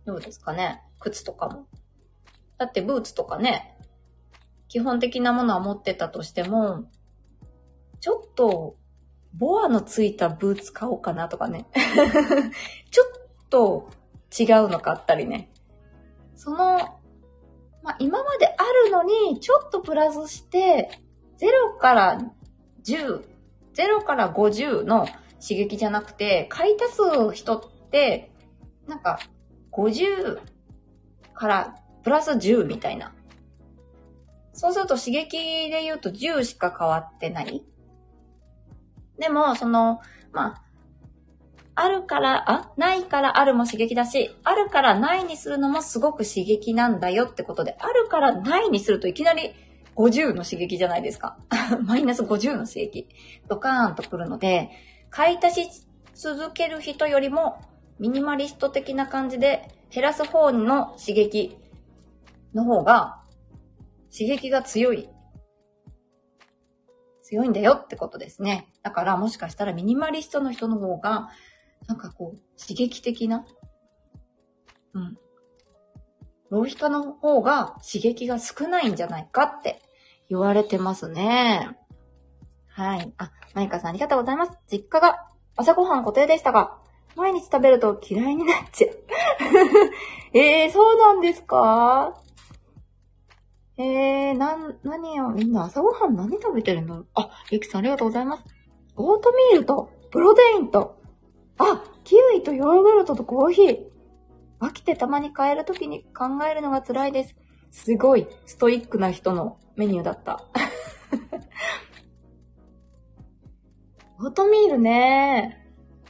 [0.04, 0.82] どうですかね？
[0.98, 1.66] 靴とかも。
[2.58, 3.76] だってブーツとかね、
[4.68, 6.90] 基本的なものは持ってたとしても、
[8.00, 8.76] ちょっと
[9.34, 11.66] ボアのついたブーツ買おうかなとかね。
[12.90, 13.88] ちょっと
[14.38, 15.50] 違うの買ったりね。
[16.34, 16.56] その、
[17.82, 20.90] まあ、今まであるのに、ちょっとプラスして、
[21.38, 22.20] 0から
[22.84, 23.24] 10、
[23.74, 25.06] 0から50の
[25.40, 28.32] 刺激じゃなくて、買い足す人って、
[28.86, 29.18] なんか、
[29.72, 30.40] 50
[31.34, 33.14] からプラス10みたいな。
[34.52, 35.38] そうすると刺激
[35.70, 37.62] で言うと10しか変わってない
[39.18, 40.00] でも、その、
[40.32, 40.62] まあ、
[41.74, 49.54] あるから、あ、ないからあるも刺激だし、あるからないにするのもすごく刺激なんだよってことで、あるからないにするといきなり
[49.94, 51.38] 50の刺激じゃないですか。
[51.84, 53.08] マイナス50の刺激。
[53.48, 54.70] ドカーンとくるので、
[55.10, 57.60] 買い足し続ける人よりも、
[58.00, 61.56] ミニマリスト的な感じで減らす方の刺激
[62.54, 63.22] の方が、
[64.10, 65.08] 刺激が強い
[67.22, 68.68] 強いんだよってことですね。
[68.82, 71.28] だからもしかしたらミニマリストの人の方が、
[71.86, 73.44] なんかこう、刺激的な、
[74.94, 75.18] うん。
[76.50, 79.82] 浪費家の方が刺激が少ないんじゃないかって
[80.30, 81.76] 言われてますね。
[82.68, 83.12] はい。
[83.18, 84.52] あ、マイカさんありがとうございます。
[84.72, 86.78] 実家が朝ごはん固定でしたが、
[87.14, 88.96] 毎日食べると嫌いになっちゃう。
[90.32, 92.18] えー、そうなんですか？
[93.78, 98.44] えー、なん、何を、みんな朝ごはん何食べてるんだろうあ、ゆきさんありがとうございます。
[98.96, 100.98] オートミールと、プロテインと、
[101.58, 103.78] あ、キウイとヨーグルトとコーヒー。
[104.60, 107.36] 飽きてたまに買えるときに考えるのが辛いです。
[107.70, 110.44] すごい、ストイックな人のメニューだった。
[114.20, 115.64] オートミールね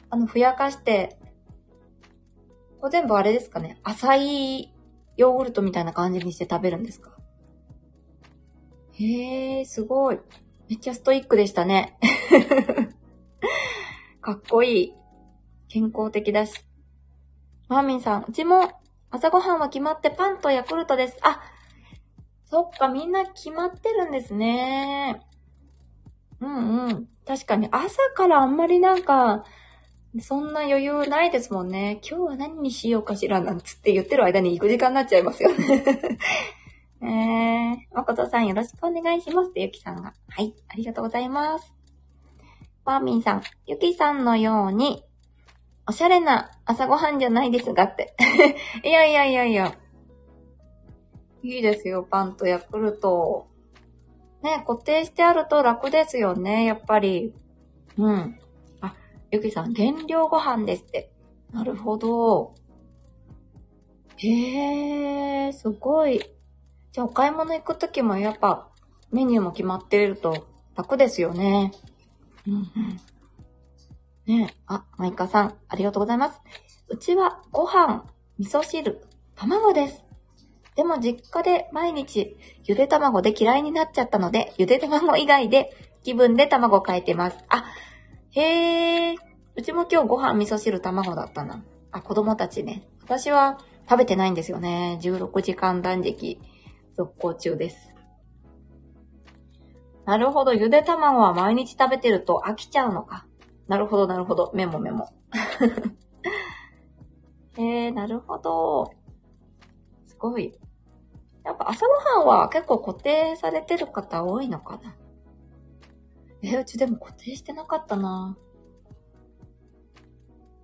[0.09, 1.18] あの、ふやかして、
[2.81, 3.78] これ全部あれですかね？
[3.83, 4.14] 浅
[4.62, 4.72] い
[5.18, 7.17] ヨーグルトみたいな感じにして食べるんですか？
[9.01, 10.19] へえ、すごい。
[10.69, 11.97] めっちゃストイックでしたね。
[14.21, 14.95] かっこいい。
[15.69, 16.65] 健康的だし。
[17.69, 18.73] マーミンさん、うちも
[19.11, 21.19] 朝ごはんは決まってパンとヤクルトです。
[21.23, 21.41] あ、
[22.45, 25.23] そっか、みんな決まってるんですね。
[26.41, 27.09] うんうん。
[27.25, 29.45] 確かに朝からあんまりなんか、
[30.21, 32.01] そんな余裕ないですもんね。
[32.03, 35.85] 今日は何にしようかしらなんつって言ってる間に行く時間になっちゃいますよね。
[37.01, 40.15] えー、誠さんよろしくお願いしますってゆきさんが。
[40.29, 41.75] はい、ありがとうございます。
[42.85, 45.05] パーミンさん、ゆきさんのように、
[45.87, 48.15] おしゃれな朝ごはんじゃないですがって。
[48.83, 49.75] いやいやいやいや。
[51.43, 53.47] いいですよ、パンとヤクルト。
[54.43, 57.35] ね、固定してあると楽ですよね、やっぱり。
[57.97, 58.39] うん。
[58.81, 58.95] あ、
[59.31, 61.11] ゆきさん、原料ご飯ですって。
[61.53, 62.55] なるほど。
[64.17, 66.21] へえー、すごい。
[66.92, 68.68] じゃあお買い物行くときもやっぱ
[69.12, 70.46] メニューも決まってると
[70.77, 71.72] 楽ですよね。
[72.46, 73.01] うんうん。
[74.27, 76.40] ねあ、マイカさん、ありがとうございます。
[76.88, 78.05] うちはご飯、
[78.38, 79.03] 味噌汁、
[79.35, 80.05] 卵です。
[80.77, 85.70] でも実家で毎日ゆで卵で嫌いになっちゃったので、ゆで卵以外で
[86.05, 87.38] 気分で卵変えてます。
[87.48, 87.64] あ、
[88.31, 89.16] へえ。
[89.57, 91.64] うちも今日ご飯味噌汁卵だったな。
[91.90, 92.87] あ、子供たちね。
[93.03, 93.59] 私は
[93.90, 95.01] 食べてないんですよね。
[95.03, 96.38] 16時間断食。
[96.99, 97.95] 続行中です。
[100.05, 100.53] なるほど。
[100.53, 103.25] ゆで卵は毎日食べてると飽きちゃうのか。
[103.69, 104.51] なるほど、なるほど。
[104.53, 105.09] メモメモ。
[107.57, 108.91] えー、なるほど。
[110.07, 110.59] すごい。
[111.45, 114.97] やっぱ朝ごはんは結構固定されてる方多いのかな。
[116.43, 118.37] えー、うちでも固定してなかったな。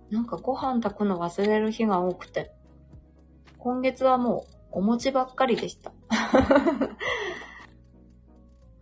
[0.09, 2.51] なんかご飯炊くの忘れる日が多くて。
[3.57, 5.93] 今月はもうお餅ばっかりでした。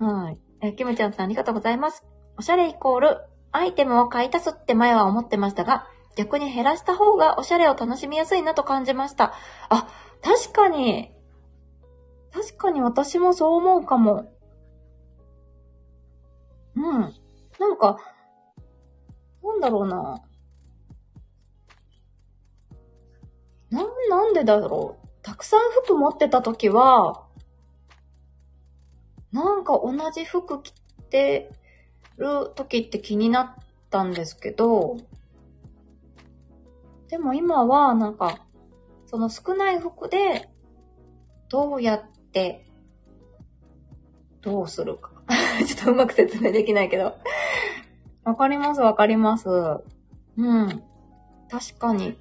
[0.03, 0.39] はい。
[0.62, 2.03] え、キムちゃんさんありがとうございます。
[2.36, 9.34] おしゃれイコール、アイテムを買い足すって前は思ってましたが、逆に減らした方がおしゃれを楽しみやすいなと感じました。
[9.69, 9.88] あ、
[10.23, 11.12] 確かに、
[12.34, 14.34] 確かに私もそう思うかも。
[16.75, 16.84] うん。
[17.60, 17.97] なんか、
[19.43, 20.23] なんだろうな。
[23.69, 25.03] な、なんでだろう。
[25.23, 27.23] たくさん服持ってた時は、
[29.31, 30.71] なんか同じ服着
[31.09, 31.49] て
[32.17, 33.53] る時って気になっ
[33.89, 34.97] たんですけど、
[37.07, 38.45] でも今はなんか、
[39.05, 40.49] その少ない服で、
[41.49, 42.65] どうやって、
[44.41, 45.12] どうするか。
[45.65, 47.15] ちょっとうまく説明できないけど。
[48.23, 49.47] わかりますわかります。
[49.49, 50.83] うん。
[51.49, 52.17] 確かに。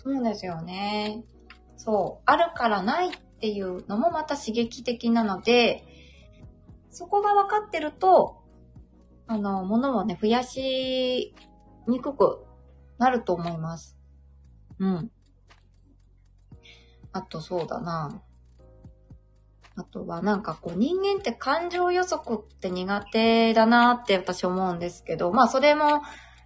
[0.00, 1.24] そうですよね。
[1.76, 2.22] そう。
[2.24, 5.84] あるからないっていうのもまた刺激的なので、
[6.90, 8.44] そこが分かってると、
[9.26, 11.34] あの、物をね、増やし
[11.88, 12.44] にくく
[12.98, 13.98] なると思います。
[14.78, 15.10] うん。
[17.12, 18.22] あとそうだな。
[19.74, 26.02] あとはなんかこう人間って感情予測って苦手だなって私思うんですけど、まあそれも、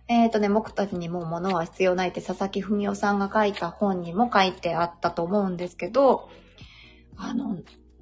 [0.09, 6.29] えっ、ー、とね、僕たちにも物は必要ないって佐々木文夫さんが書いた本にも書いてあったと思うんですけど、
[7.17, 7.59] あの、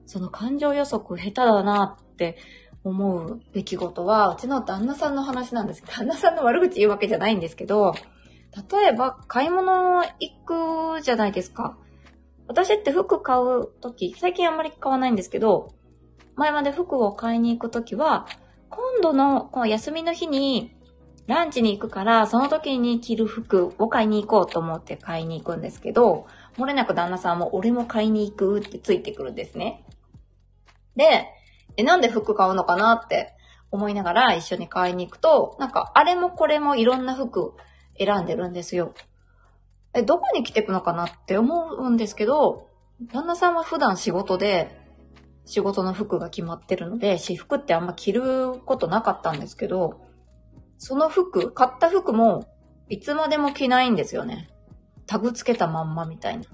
[0.06, 2.36] その感情予測下手だなって
[2.82, 7.94] 思う出来事は、うちの旦那さんの話なんですけど、 旦那さんの悪口言うわけじゃないんですけど、
[8.72, 11.76] 例えば買い物行くじゃないですか。
[12.48, 15.74] 私って服買うとき、最近あんまり買わないんですけど、
[16.34, 18.26] 前まで服を買いに行くときは、
[18.70, 20.74] 今度のこの休みの日に
[21.30, 26.26] ランチに行くから、その時に着る服を買いに行こうと思って買いに行くんですけど、
[26.58, 29.84] 漏れなく旦那さんも俺も買いに行くってついてくるんですね。
[30.96, 31.28] で、
[31.76, 33.32] え、なんで服買うのかなって
[33.70, 37.54] 思いながら一緒に買いに行くと、なんかあれもこれもいろんな服
[37.96, 38.92] 選んでるんですよ。
[39.94, 42.68] え、どこに着てくのかなって思うんですけど、
[43.12, 44.78] 旦那さんは普段仕事で、
[45.44, 50.09] 仕事の服が決まってるので、私服ってあんま着ることなかったんですけど、
[50.80, 52.48] その服、買った服も、
[52.88, 54.48] いつまでも着ないんですよね。
[55.06, 56.44] タグつけたまんまみたいな。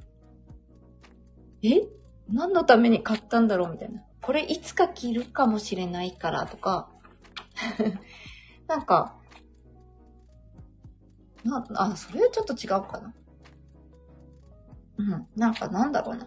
[1.62, 1.86] え？
[2.28, 4.02] 何のために買ったんだろうみたいな。
[4.20, 6.90] これいつか着るかもしれないからとか、
[8.66, 9.14] なんか、
[11.44, 13.14] な、あ、それはちょっと違うかな。
[14.98, 15.28] うん。
[15.36, 16.26] なんかなんだろうな。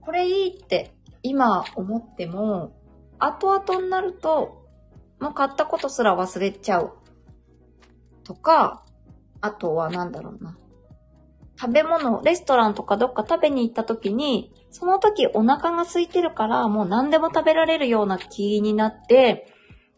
[0.00, 2.80] これいいって今思っても、
[3.18, 4.61] 後々になると、
[5.22, 6.94] もう買ったことすら忘れちゃう。
[8.24, 8.82] とか、
[9.40, 10.58] あとはなんだろうな。
[11.56, 19.46] 食べ物、レストランとかどっか食べに行った時に、その時お腹が空いてるからもう何でも食べられるような気になって、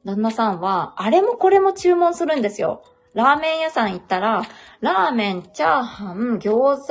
[0.04, 2.82] 旦那さんは、あれもこれも注文するんですよ。
[3.14, 4.42] ラーメン屋さん行ったら、
[4.80, 6.86] ラーメン、チャーハン、餃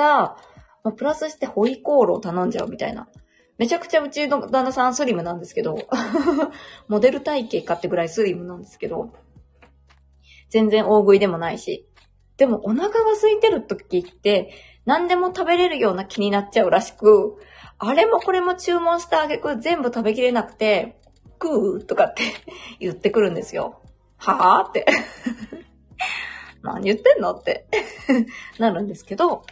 [0.84, 3.08] 子、プラスしてホイコーロー頼んじゃうみたいな。
[3.58, 5.78] めちゃくちゃうちの旦那さんスリムなんですけど、
[6.88, 9.14] モデル体型かってぐらいスリムなんですけど、
[10.50, 11.88] 全然大食いでもないし。
[12.38, 14.52] でもお腹が空いてる時って、
[14.86, 17.38] 何でも食べれるような気になっちゃうらしく、
[17.78, 21.00] あれもこれも注文したあげく全部食べきれなくて、
[21.42, 22.24] 食うとかって
[22.80, 23.82] 言ってくるんですよ。
[24.18, 24.86] はぁって
[26.64, 27.66] 何言ってんのって
[28.58, 29.44] なるんですけど、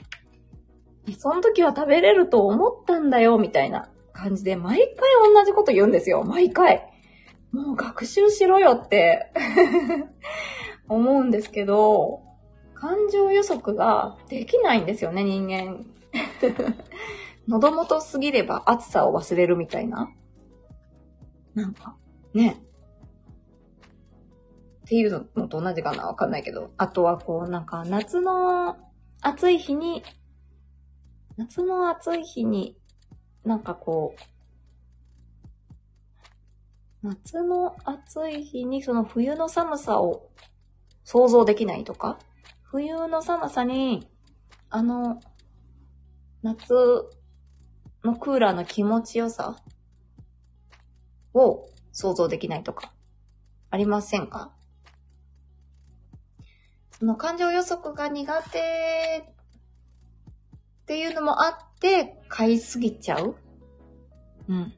[1.18, 6.24] その時は食べれると思ったんだよ、みたいな感じで、毎回同じこと言うんですよ。
[6.24, 6.88] 毎回。
[7.52, 9.32] もう学習しろよって
[10.88, 12.21] 思うんですけど、
[12.73, 15.86] 感情予測ができないんですよね、人間。
[17.48, 20.10] 喉元すぎれば暑さを忘れるみたいな。
[21.54, 21.96] なんか、
[22.34, 22.58] ね。
[24.86, 26.71] っていうのと同じかなわかんないけど。
[26.78, 28.78] あとはこう、なんか夏の
[29.21, 30.04] 暑い日に、
[31.38, 32.77] 夏の暑い日に、
[33.44, 34.15] なんかこ
[37.04, 40.29] う、夏の暑い日にその冬の寒さを
[41.04, 42.19] 想像できないとか、
[42.63, 44.08] 冬の寒さに、
[44.69, 45.19] あの、
[46.44, 46.73] 夏
[48.04, 49.58] のクーラーの気持ちよさ
[51.34, 52.94] を想像できないとか、
[53.69, 54.52] ありませんか？
[56.92, 59.31] その感情予測が苦手
[60.92, 63.37] っていうのもあって、買いすぎちゃう？
[64.50, 64.73] うん。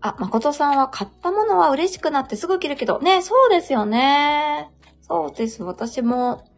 [0.00, 4.70] あ、誠さんは買ったものは嬉しくなってすぐ着るけど、ね、そうですよね。
[5.02, 5.62] そうです。
[5.62, 6.48] 私も。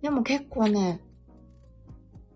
[0.00, 1.00] でも結構ね、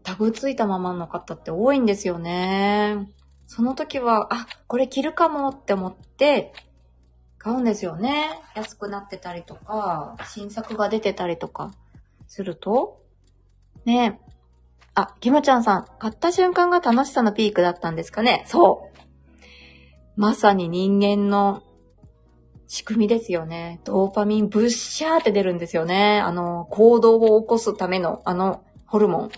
[0.02, 3.08] タグついたままの方って多いんですよね。
[3.46, 6.52] その時は、あ、これ着るかもって思って、
[7.38, 8.40] 買うんですよね。
[8.56, 11.72] 安くなってたりとか、新作が出てたりとか
[12.26, 12.98] すると。
[13.84, 14.32] ねえ
[14.94, 20.20] あ、キムちゃんさん、買った瞬間が楽しさのピークだったんですかねそう。
[20.20, 21.62] まさに人間の
[22.66, 23.80] 仕組みですよね。
[23.84, 26.20] ドーパミンブッシャーって出るんですよね。
[26.20, 29.30] あの、行動を起こすためのあのホルモン。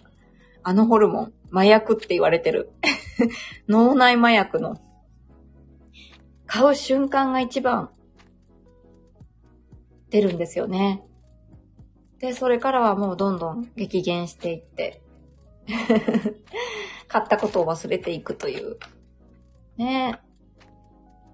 [0.62, 1.32] あのホルモン。
[1.52, 2.72] 麻薬って言われてる。
[3.68, 4.76] 脳内麻薬の。
[6.46, 7.90] 買う瞬間が一番
[10.10, 11.02] 出るんですよね。
[12.24, 15.02] で、それからはもうどんどん激減していって、
[17.06, 18.78] 買ったことを忘れていくという。
[19.76, 20.18] ね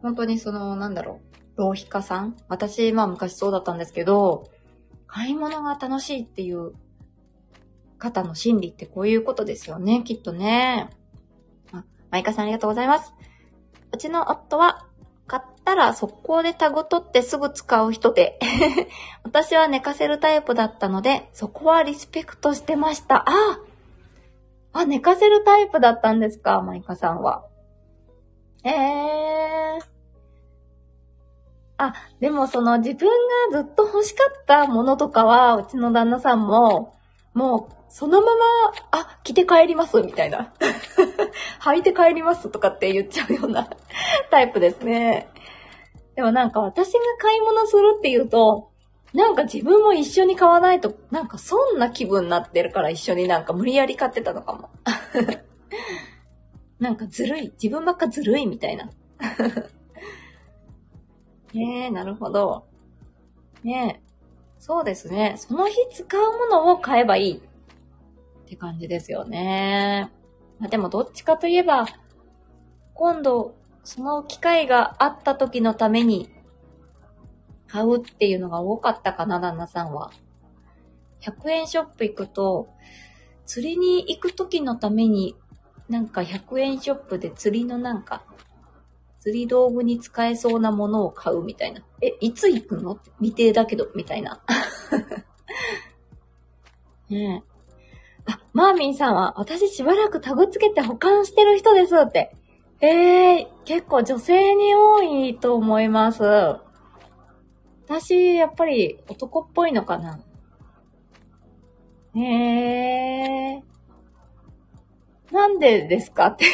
[0.03, 1.21] 本当にその、なんだろ
[1.57, 4.51] う、浪費家さん私、まあ昔そうだったんですけど、
[5.07, 6.73] 買い物が楽しいっていう
[7.99, 10.91] 方の心理ってこういうことですよね、きっとね。
[11.71, 13.15] あ、マイカさんありがとうございます。
[13.93, 14.89] うちの夫は、
[15.31, 18.37] 買ったら速攻でタグ取ってすぐ使う人で
[19.23, 23.19] 私は寝かせるタイプだったので、そこはリスペクトしてました。
[23.29, 23.61] あ
[24.73, 27.45] あ、寝かせるタイプだったんですか、マイカさんは。
[28.65, 29.85] ええー。
[31.79, 33.09] あ、でもその自分
[33.53, 36.97] がずっと欲しかったものとかは、うちの旦那さんも、
[37.35, 38.33] もう、そのまま、
[38.93, 40.53] あ、着て帰ります、みたいな。
[41.61, 43.69] 履いて帰りますとかって言っちゃうような
[44.31, 45.29] タイプですね。
[46.15, 48.71] でもなんか私が買い物するって言うと、
[49.13, 54.71] なんか自分も一緒に買わないと、なんかそんな気分になってるから一緒になんか無理やり買ってたのかも。
[56.79, 57.53] なんかずるい。
[57.61, 58.89] 自分ばっかずるいみたいな。
[61.53, 62.67] ねえ、なるほど。
[63.65, 64.11] ねえ。
[64.61, 65.35] そうですね。
[65.39, 67.43] その日使うものを買えばいい
[68.51, 70.11] って感じですよね。
[70.59, 71.87] まあ、でもどっちかといえば、
[72.95, 76.29] 今度、その機会があった時のために
[77.69, 80.11] 買うっていうのが多かったかな、旦那さんは。
[81.21, 82.71] 100円ショップ行くと、
[83.47, 85.37] 釣りに行く時のために、
[85.89, 88.25] なんか100円ショップで釣りのなんか、
[89.21, 91.83] 釣り道具に使えそうなものを買うみたいな。
[92.03, 92.99] え、いつ行くの？
[93.21, 94.43] 未定だけど、みたいな。
[97.09, 97.50] ねえ。
[98.31, 102.33] あ、マーミンさんは、私しばらくタグつけて保管してる人ですって。
[102.81, 106.23] ええー、結構女性に多いと思います。
[107.87, 110.21] 私、やっぱり男っぽいのかな
[112.15, 115.35] へえー。
[115.35, 116.45] なんでですかって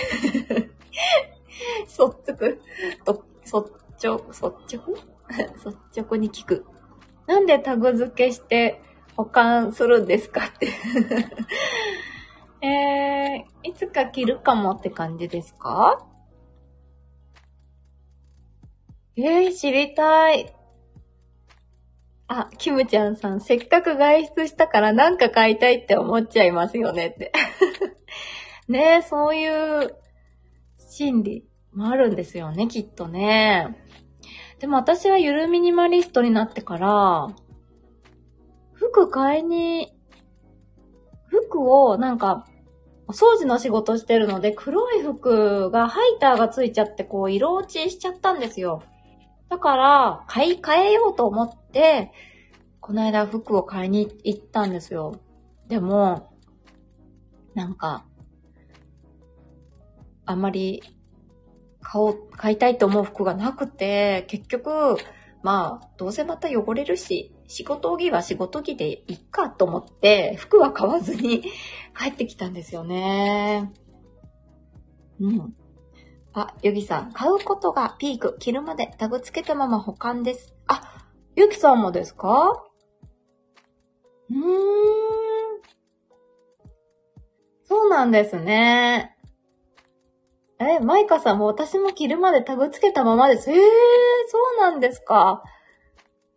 [1.86, 2.60] そっつく、
[3.04, 3.66] と、そっ
[3.98, 4.46] ちょ、率
[4.76, 4.96] 直？
[5.92, 6.66] 率直に聞く。
[7.26, 8.80] なんでタグ付けして
[9.16, 10.68] 保管するんですかって
[12.60, 16.06] えー、いつか着るかもって感じですか？
[19.16, 20.52] えー、知りたい。
[22.28, 27.32] あ、キムちゃんさん、せっかく外出したからなんか買いたいって思っちゃいますよねって。
[28.68, 29.94] ねえ、そういう
[30.78, 33.76] 心理もあるんですよね、きっとね。
[34.58, 37.28] でも私はゆるミニマリストになってから、
[38.76, 39.92] 服買いに、
[41.28, 42.46] 服をなんか、
[43.08, 48.82] お掃除の仕事してるので、黒い服がハイターがついちゃって、こう、色落ちしちゃったんですよ。
[49.48, 52.12] だから、買い替えようと思って、
[52.80, 55.20] この間服を買いに行ったんですよ。
[55.68, 56.32] でも、
[57.54, 58.04] なんか、
[60.24, 60.82] あんまり
[61.80, 64.96] 買おう、買いたいと思う服がなくて、結局、
[65.42, 71.42] まあ、どうせまた汚れるし、仕事着は仕事着でいっかと思って、服は買わずに
[71.98, 73.72] 帰ってきたんですよね。
[75.20, 75.56] うん。
[76.34, 80.54] あ、ゆぎさん、買うことがピーク、着るまでタグつけたまま保管です。
[80.66, 80.82] あ、
[81.34, 82.62] ゆきさんもですか？
[84.30, 84.42] うーん。
[87.64, 89.16] そうなんですね。
[90.58, 93.50] え、マイカさんも私も着るまでタグつけたままです。
[93.50, 93.58] えー、
[94.28, 95.42] そうなんですか。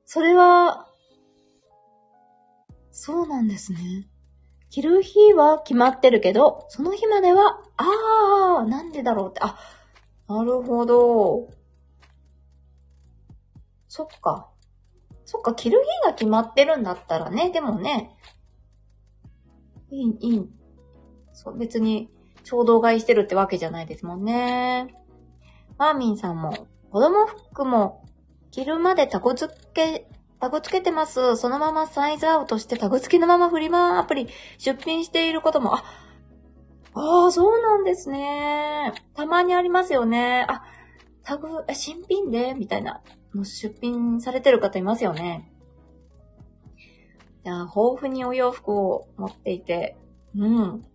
[0.06, 0.89] それは、
[3.02, 4.10] そうなんですね。
[4.70, 9.58] 着る日は決まってるけど、その日までは、あー、なんでだろうって、あ、
[10.28, 11.50] なるほど。
[13.88, 14.50] そっか。
[15.24, 18.18] そっか、着る日が決まってるんだったらね、でもね、
[19.92, 20.50] いい、いい。
[21.32, 22.12] そう、別に、
[22.44, 24.94] 衝動買いしてるってわけじゃないですもんね。
[25.78, 26.52] マーミンさんも、
[26.92, 28.04] 子供服も
[28.52, 30.06] 着るまでタグ付け、
[30.40, 31.36] タグ付けてます。
[31.36, 34.28] そのままサイズアウトしてタグ付きのままフリマアプリ
[34.58, 35.84] 出品していることも、あ、
[36.94, 38.94] ああ、そうなんですね。
[39.16, 40.46] たまにありますよね。
[40.48, 40.64] あ、
[41.24, 42.54] タグ、新品で？
[42.54, 43.02] みたいな。
[43.34, 45.52] もう出品されてる方いますよね。
[47.44, 49.98] じゃあ、豊富にお洋服を持っていて、
[50.36, 50.90] うん、素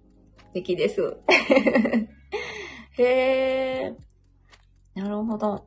[0.52, 1.16] 敵です。
[2.98, 3.96] へえ、
[4.94, 5.66] なるほど。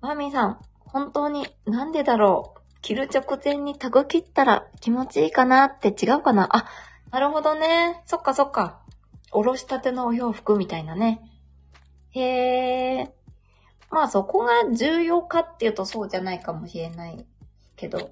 [0.00, 0.60] マーミーさん、
[0.92, 2.60] 本当になんでだろう？
[2.80, 6.48] 着る直前にタグ切ったら気持ちいいかなって違うかな？
[6.50, 6.66] あ、
[7.10, 8.02] なるほどね。
[8.06, 8.80] そっかそっか。
[9.32, 11.20] おろしたてのお洋服みたいなね。
[12.10, 13.14] へえ。
[13.90, 17.26] まあそこが重要かっていうとそうじゃないかもしれない
[17.76, 18.10] けど。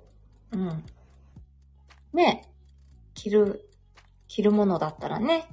[0.52, 0.84] うん。
[2.12, 2.48] ね
[3.14, 3.68] 着る、
[4.28, 5.48] 着るものだったらね。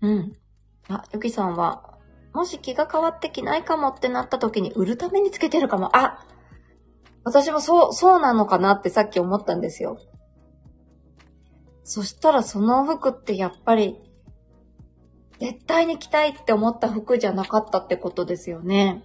[0.00, 0.32] うん。
[0.88, 1.89] あ、ゆきさんは、
[2.32, 5.96] もし気が変わって着ないかもってなった時に売るためにつけてるかも。
[5.96, 6.24] あ
[7.24, 9.98] 私もそう、そうなのかなってさっき思ったんですよ。
[11.84, 14.00] そしたらその服ってやっぱり、
[15.40, 19.04] 絶対に着たいって思った服じゃなかったってことですよね。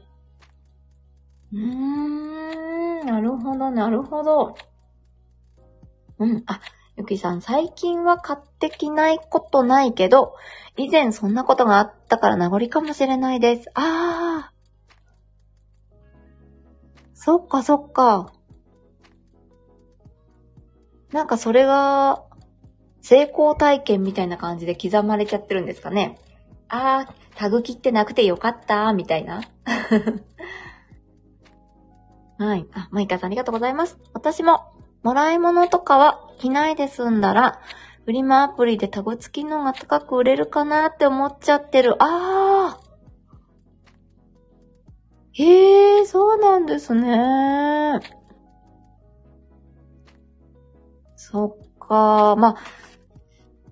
[1.52, 4.56] うーん、なるほど、なるほど。
[6.20, 6.62] うん、あ、
[6.98, 10.36] ゆきさん、最近は買ってきないことないけど、
[10.78, 13.70] 以前そんなことがあったから名残かもしれないです。
[13.74, 14.54] ああ。
[17.14, 18.32] そっかそっか。
[21.12, 22.24] なんかそれが、
[23.02, 26.18] 成功体験みたいな感じで刻まれちゃってるんですかね。
[26.70, 29.42] あー、タグ切ってなくてよかった、みたいな。
[32.40, 32.66] はい。
[32.74, 33.98] あ、マイカさんありがとうございます。
[34.14, 34.72] 私も、
[35.04, 37.60] もらい物とかは着ないで済んだら、
[38.06, 41.96] フリマアプリでタグ付きのが高く売れるかなって思っちゃってる。
[42.00, 42.86] あー。
[45.44, 48.00] へえ、そうなんですね。
[51.16, 52.36] そっか。
[52.38, 52.56] まあ、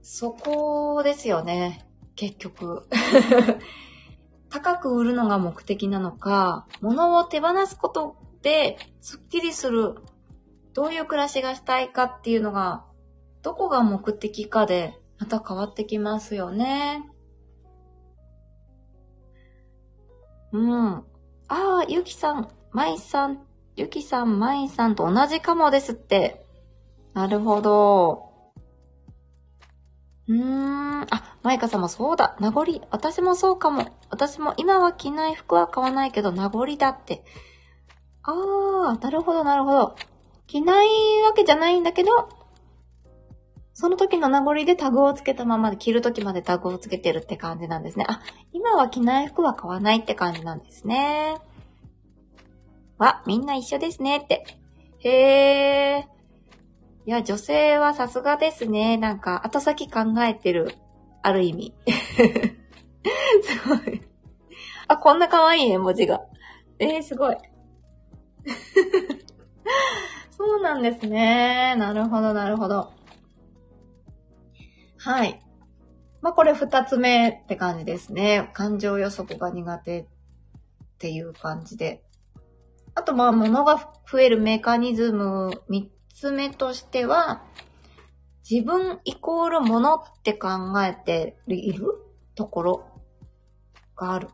[0.01, 1.87] そこですよね。
[2.15, 2.87] 結局。
[4.49, 9.95] 高く売るのが目的なのか、物を手放すことでスッキリする、
[10.73, 12.85] どういう暮らしがしたいかっていうのが、
[13.41, 17.03] どこが目的かでまた変わってきますよね。
[20.51, 20.93] うん。
[20.95, 21.03] あ
[21.49, 23.39] あ、ゆきさん、まいさん、
[23.75, 26.45] ゆきさん、まいさんと同じかもですって。
[27.13, 28.33] なるほど。
[30.27, 31.01] うーん。
[31.01, 32.37] あ、マイカさんもそうだ。
[32.39, 32.81] 名残。
[32.91, 33.87] 私もそうかも。
[34.09, 37.23] 私も今は着ない服は買わないけど名残だって。
[38.23, 39.95] あー、なるほど、なるほど。
[40.47, 40.87] 着ない
[41.23, 42.29] わけじゃないんだけど、
[43.73, 48.05] その時の名残でタグをつけたままで、着る時までタグをつけてるって感じなんですね。
[48.07, 48.21] あ、
[48.51, 51.37] 今は着ない服は買わないって感じなんですね。
[52.97, 54.45] わ、みんな一緒ですねって。
[54.99, 56.13] へー。
[57.05, 58.97] いや、女性はさすがですね。
[58.97, 60.75] なんか、後先考えてる。
[61.21, 61.73] ある意味。
[63.43, 64.01] すごい。
[64.87, 66.21] あ、こんな可愛い絵文字が。
[66.79, 67.37] えー、すごい。
[70.35, 71.75] そうなんですね。
[71.77, 72.91] なるほど、なるほど。
[74.97, 75.39] はい。
[76.21, 78.49] まあ、これ二つ目って感じですね。
[78.53, 80.05] 感情予測が苦手っ
[80.97, 82.03] ていう感じで。
[82.95, 87.43] あと、ま、物が増えるメカニズム三つ目としては、
[88.49, 90.49] 自分イコールものって考
[90.83, 91.87] えている
[92.35, 92.85] ところ
[93.95, 94.29] がある。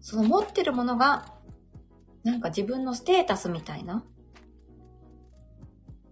[0.00, 1.34] その持ってるものが、
[2.24, 4.04] なんか自分のステータスみたいな。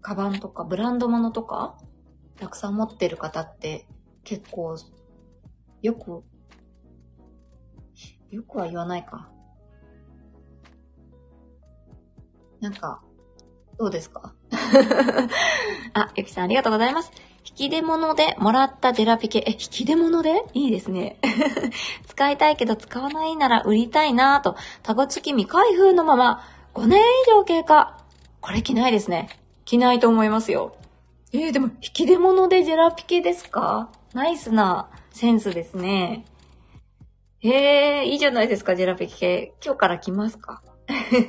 [0.03, 1.77] カバンとかブランド物とか、
[2.39, 3.87] たくさん持ってる方って
[4.25, 4.77] 結構、
[5.83, 6.23] よく、
[8.31, 9.31] よくは言わないか。
[12.61, 13.03] なんか、
[13.79, 14.35] どうですか？
[15.95, 17.11] あ、ゆきさんありがとうございます。
[17.47, 19.43] 引き出物でもらったジェラピケ。
[19.47, 20.45] え、引き出物で？
[20.53, 21.19] いいですね。
[22.07, 26.43] 使いたいけど使わないなら売りたいなぁと、タゴ付き未開封のまま
[26.75, 27.99] 5年以上経過。
[28.43, 29.31] これ着ないですね。
[29.71, 30.75] 着ないと思いますよ。
[31.33, 33.93] えー、でも、引き出物でジェラピケですか？
[34.15, 36.25] ナイスなセンスですね。
[37.43, 39.55] えー、いいじゃないですか、ジェラピケ。
[39.65, 40.61] 今日から来ますか？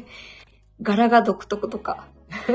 [0.82, 2.08] 柄が独特とか。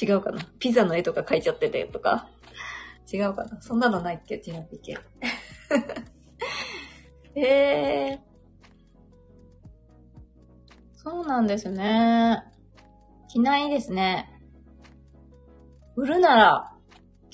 [0.00, 0.42] 違うかな？
[0.58, 2.30] ピザの絵とか描いちゃっててとか。
[3.12, 3.60] 違うかな？
[3.60, 4.38] そんなのないっけ？
[4.40, 4.98] ジェラピケ。
[7.38, 8.20] えー。
[10.94, 12.42] そうなんですね。
[13.34, 14.30] 着ないですね。
[15.96, 16.72] 売るなら、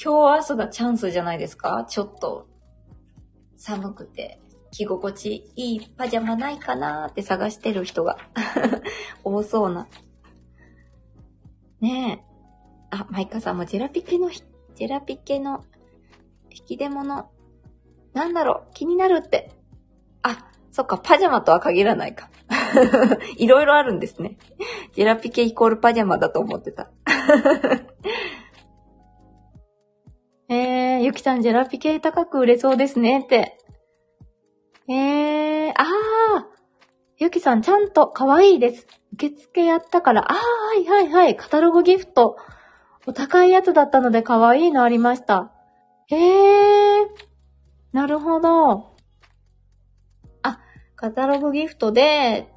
[0.03, 1.85] 今日明日がチャンスじゃないですか？
[1.89, 2.49] ちょっと、
[3.59, 4.41] 寒くて。
[4.73, 8.19] 着心地いいパジャマないかなーって探してる人が
[9.25, 9.89] 多そうな。
[11.81, 12.23] ね
[12.93, 12.97] え。
[12.97, 15.65] あ、マイカさんもジェラピケの、ジェラピケの
[16.51, 17.31] 引き出物、
[18.15, 19.51] なんだろう、気になるって。
[20.23, 22.30] あ、そっか、パジャマとは限らないか。
[23.37, 24.37] いろいろあるんですね。
[24.93, 26.91] ジェラピケイコールパジャマだと思ってた。
[30.49, 33.57] えー、ゆきさん、ジェラピケ高く売れそうですねって。
[34.89, 35.87] えー、あー、
[37.19, 38.87] ゆきさん、ちゃんと可愛いです。
[39.13, 40.37] 受付やったから、あー、
[40.89, 42.37] はいはいはい、カタログギフト。
[43.07, 45.53] お高いやつだったので可愛いのありました。
[46.09, 47.07] へー、
[47.93, 48.97] なるほど。
[50.43, 50.61] あ、
[50.97, 52.53] カタログギフトで、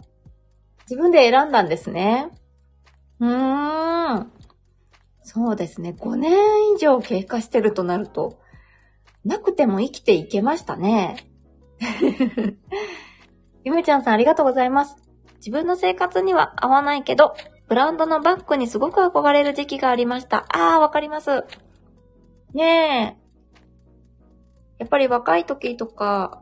[0.89, 2.29] 自分で選んだんですね。
[3.19, 4.31] うーん。
[5.23, 5.95] そうですね。
[5.97, 8.39] 5年以上経過してるとなると、
[9.23, 11.15] なくても生きていけましたね。
[13.63, 14.97] ゆめちゃんさんありがとうございます。
[15.37, 17.33] 自分の生活には合わないけど、
[17.67, 20.45] ブランドのバッグにすごく憧れる時期がありました。
[20.49, 21.45] あー、わかります。
[22.53, 23.23] ねえ。
[24.79, 26.41] やっぱり若い時とか、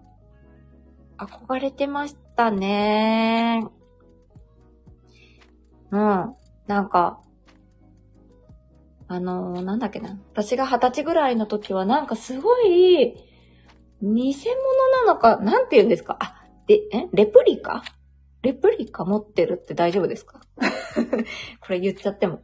[1.17, 3.63] 憧れてましたね。
[5.91, 6.35] うん。
[6.67, 7.21] なんか、
[9.07, 10.17] あのー、なんだっけな。
[10.31, 13.13] 私が二十歳ぐらいの時はなんかすごい、
[14.01, 14.33] 偽物
[15.05, 16.17] なのか、なんて言うんですか？
[16.19, 17.07] あ、で、え？
[17.13, 17.83] レプリカ？
[18.41, 20.39] レプリカ持ってるって大丈夫ですか？
[21.61, 22.41] これ言っちゃっても。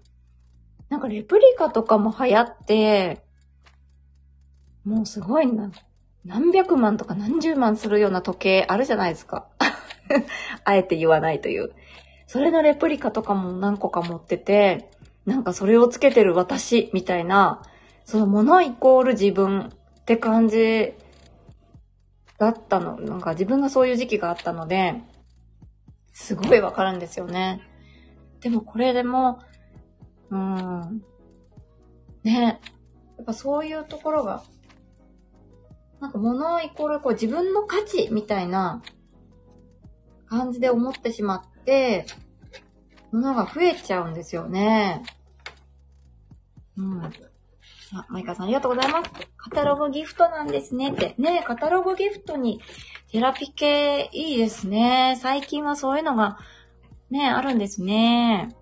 [0.89, 3.23] なんかレプリカとかも流行って、
[4.85, 5.71] もうすごいな。
[6.25, 9.47] 何百万とか何十万するような時計あるじゃないですか。
[10.65, 11.73] あえて言わないという。
[12.27, 14.91] それのレプリカとかも何個か持ってて、
[15.25, 17.63] なんかそれをつけてる私みたいな、
[18.05, 19.71] そのものイコール自分
[20.01, 20.93] って感じ
[22.37, 22.99] だったの。
[22.99, 25.01] なんか自分がそういう時期があったので、
[26.13, 27.61] すごいわかるんですよね。
[28.41, 29.39] でもこれでも、
[30.29, 31.01] うーん。
[32.23, 32.59] ね。
[33.17, 34.43] やっぱそういうところが、
[36.01, 38.83] なんか物イコールこう自分の価値みたいな
[40.27, 42.05] 感じで思ってしまって、
[43.11, 45.03] 物が増えちゃうんですよね。
[46.77, 47.03] うん。
[47.03, 49.11] あ、マイカさんありがとうございます。
[49.35, 51.15] カタログギフトなんですねって。
[51.17, 52.61] ねカタログギフトに
[53.11, 55.17] テラピ系いいですね。
[55.21, 56.37] 最近はそういうのが
[57.09, 58.55] ねあるんですね。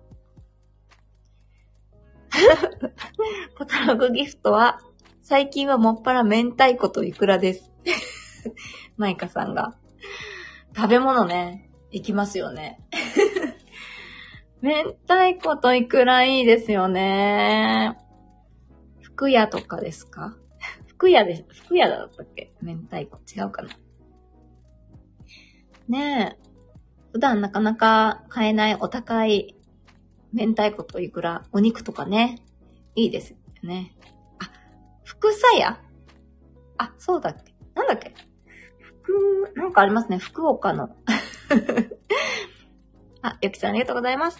[3.56, 4.80] カタログギフトは、
[5.22, 7.72] 最近はもっぱら明太子とイクラです。
[8.96, 9.76] マイカさんが。
[10.76, 12.80] 食べ物ね、行きますよね。
[14.62, 17.96] 明太子とイクラいいですよね。
[19.00, 20.36] 福屋とかですか？
[20.86, 22.52] 福屋で、福屋だったっけ？
[22.62, 23.18] 明太子。
[23.34, 23.68] 違うかな
[25.88, 26.46] ねえ。
[27.12, 29.54] 普段なかなか買えないお高い
[30.32, 32.42] 明太子とイクラ、お肉とかね。
[32.94, 33.94] いいですよね。
[34.38, 34.50] あ、
[35.04, 35.80] 福さや？
[36.78, 38.14] あ、そうだっけなんだっけ？
[38.80, 40.18] 福、なんかありますね。
[40.18, 40.88] 福岡の。
[43.22, 44.38] あ、ゆきさんありがとうございます。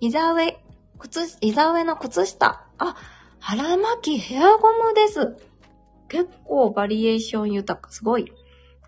[0.00, 0.58] 膝上、
[0.98, 2.66] 靴、膝上の靴下。
[2.78, 2.96] あ、
[3.40, 5.36] 腹巻きヘアゴムです。
[6.08, 7.90] 結構バリエーション豊か。
[7.90, 8.32] すごい。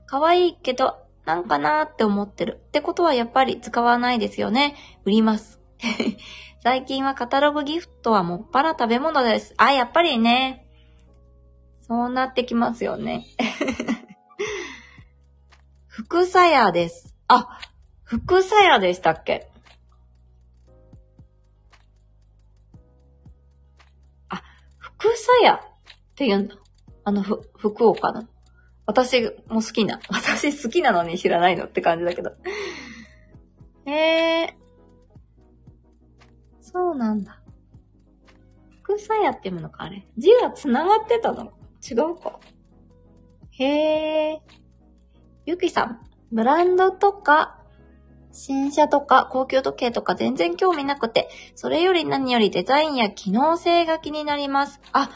[0.07, 2.61] 可愛いけど、なんかなーって思ってる。
[2.69, 4.77] ってことはやっぱり使わないですよね。
[5.05, 5.61] 売ります。
[6.63, 9.55] 最近はカタログギフトはもっぱら食べ物です。
[9.57, 10.67] あ、やっぱりね。
[11.81, 13.27] そうなってきますよね。
[15.87, 17.04] 福さやです。
[17.29, 17.59] あ、
[18.05, 19.49] 福さやでしたっけ？
[24.29, 24.43] あ
[24.79, 25.59] 福さやっ
[26.15, 26.57] て言うんだ。
[27.05, 28.25] あの、ふ、福岡の？
[28.87, 30.01] 私も好きな。
[30.11, 32.33] 私好きなのに知らないのって感じだけど。
[33.87, 34.55] へえー。
[36.61, 37.41] そうなんだ。
[38.83, 40.07] 福さやっていうのか、あれ。
[40.19, 41.53] 字が繋がってたの？
[41.91, 42.39] 違うか。
[43.53, 44.43] へえ。
[45.47, 46.01] ゆきさん、
[46.35, 47.57] ブランドとか
[48.33, 54.81] 新車とか高級時計とか全然興味なくて、それより何よりデザインや機能性が気になります。
[54.93, 55.11] あ、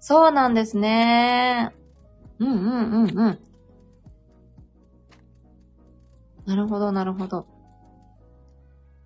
[0.00, 1.72] そうなんですね。
[2.40, 3.38] うんうんうんうん。
[6.44, 7.46] なるほど、なるほど。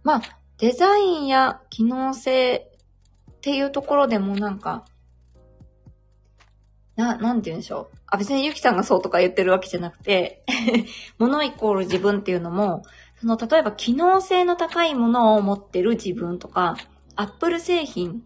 [0.02, 0.22] まあ、
[0.56, 2.56] デザインや機能性
[3.32, 4.86] っていうところでもなんか、
[6.96, 7.96] な、なんて言うんでしょう。
[8.06, 10.44] あ、別にゆきさんがそうとか言ってるわけじゃなくて、
[11.18, 12.82] ものイコール自分っていうのも、
[13.20, 16.76] その、例えば機能性の高いものを持ってる自分とか、
[17.14, 18.22] アップル製品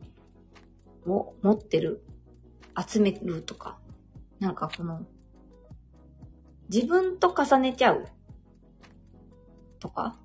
[1.06, 2.04] を持ってる、
[2.88, 3.78] 集めるとか、
[4.38, 5.04] なんかこの、
[6.72, 8.06] 自分と重ねちゃう。
[9.80, 10.16] とか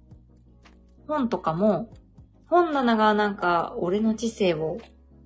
[1.08, 1.90] 本とかも、
[2.48, 4.78] 本棚がなんか俺の知性を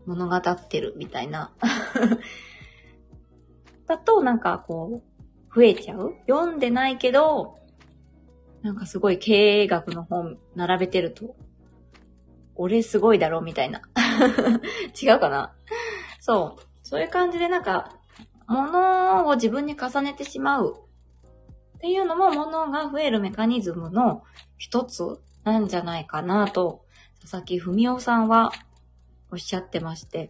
[0.06, 1.52] 物語ってるみたいな。
[3.90, 6.14] だとなんかこう、増えちゃう？
[6.28, 7.58] 読んでないけど、
[8.62, 11.36] なんかすごい経営学の本並べてると、
[12.56, 13.82] 俺すごいだろみたいな。
[15.02, 15.56] 違うかな？
[16.20, 16.62] そう。
[16.84, 17.96] そういう感じでなんか、
[18.48, 20.76] 物を自分に重ねてしまう
[21.78, 24.24] っていうのも物が増えるメカニズムの
[24.58, 25.04] 一つ
[25.44, 26.86] なんじゃないかなと、
[27.22, 28.52] 佐々木文夫さんは
[29.32, 30.30] おっしゃってまして。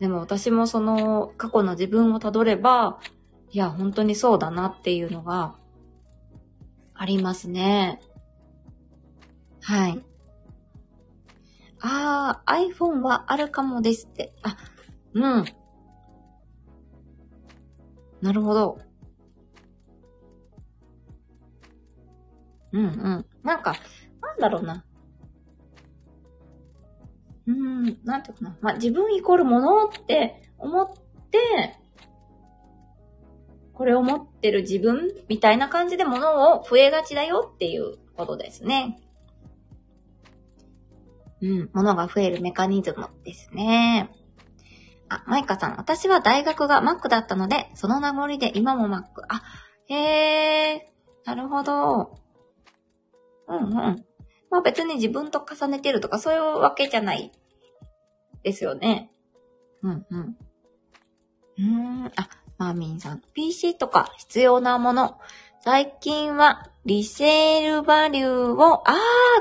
[0.00, 3.00] でも私もその過去の自分をたどれば、
[3.52, 5.54] いや、本当にそうだなっていうのが
[6.94, 8.00] ありますね。
[9.62, 10.02] はい。
[11.80, 14.32] ああ、iPhone はあるかもですって。
[14.42, 14.56] あ、
[15.12, 15.44] うん。
[18.22, 18.78] なるほど。
[22.72, 23.26] うんうん。
[23.42, 23.74] なんか、
[24.22, 24.84] なんだろうな。
[27.50, 28.56] うん、なんていうかな。
[28.60, 30.88] まあ、自分イコールものって思っ
[31.30, 31.76] て、
[33.72, 39.00] これを持ってる自分みたいな感じでものを増えがちだよっていうことですね。
[41.42, 44.10] うん、ものが増えるメカニズムですね。
[45.08, 49.04] あ、マイカさん、私は大学が Mac だったので、その名残で今も Mac。
[49.28, 49.42] あ、
[49.86, 50.92] へえ、
[51.24, 52.14] なるほど。
[53.48, 54.04] うんうん。
[54.50, 57.32] まあ別に自分と重ねてるとかそういうわけじゃない
[58.42, 59.10] ですよね。
[59.82, 60.36] うんうん。
[61.58, 62.28] うーん、あ、
[62.58, 63.22] マーミンさん。
[63.34, 65.18] PC とか必要なもの。
[65.62, 68.94] 最近はリセールバリューを、あ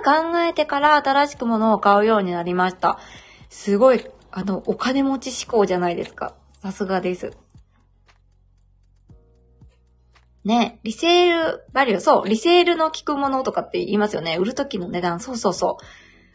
[0.03, 2.99] あ、考えてから新しくものを買うようになりました。
[3.49, 6.35] すごい、あの、お金持ち志向じゃないですか。
[6.61, 7.31] さすがです。
[10.43, 14.37] ね、リセールバリュー、そう、リセールの効くものとかって言いますよね。
[14.37, 15.77] 売るときの値段、そうそうそ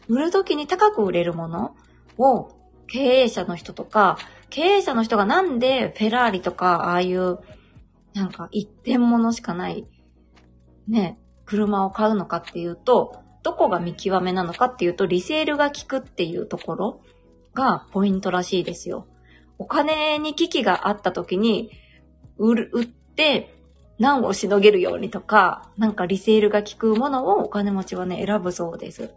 [0.07, 0.13] う。
[0.13, 1.75] 売るときに高く売れるもの
[2.17, 2.54] を
[2.87, 4.17] 経営者の人とか、
[4.49, 7.39] 経営者の人がなんでフェラーリとか、ああいう、
[8.13, 9.85] なんか一点物しかない、
[10.87, 17.01] ね、車を買うのかっていうと、どこが見極めなのかっていうと、リセールが効くっていうところ
[17.53, 19.07] がポイントらしいですよ。
[19.57, 21.71] お金に危機があった時に、
[22.37, 23.55] 売る、売って、
[23.97, 29.13] 難をしのげるようにとか、なんかリセールが効くものをお金持ちはね、選ぶそうです。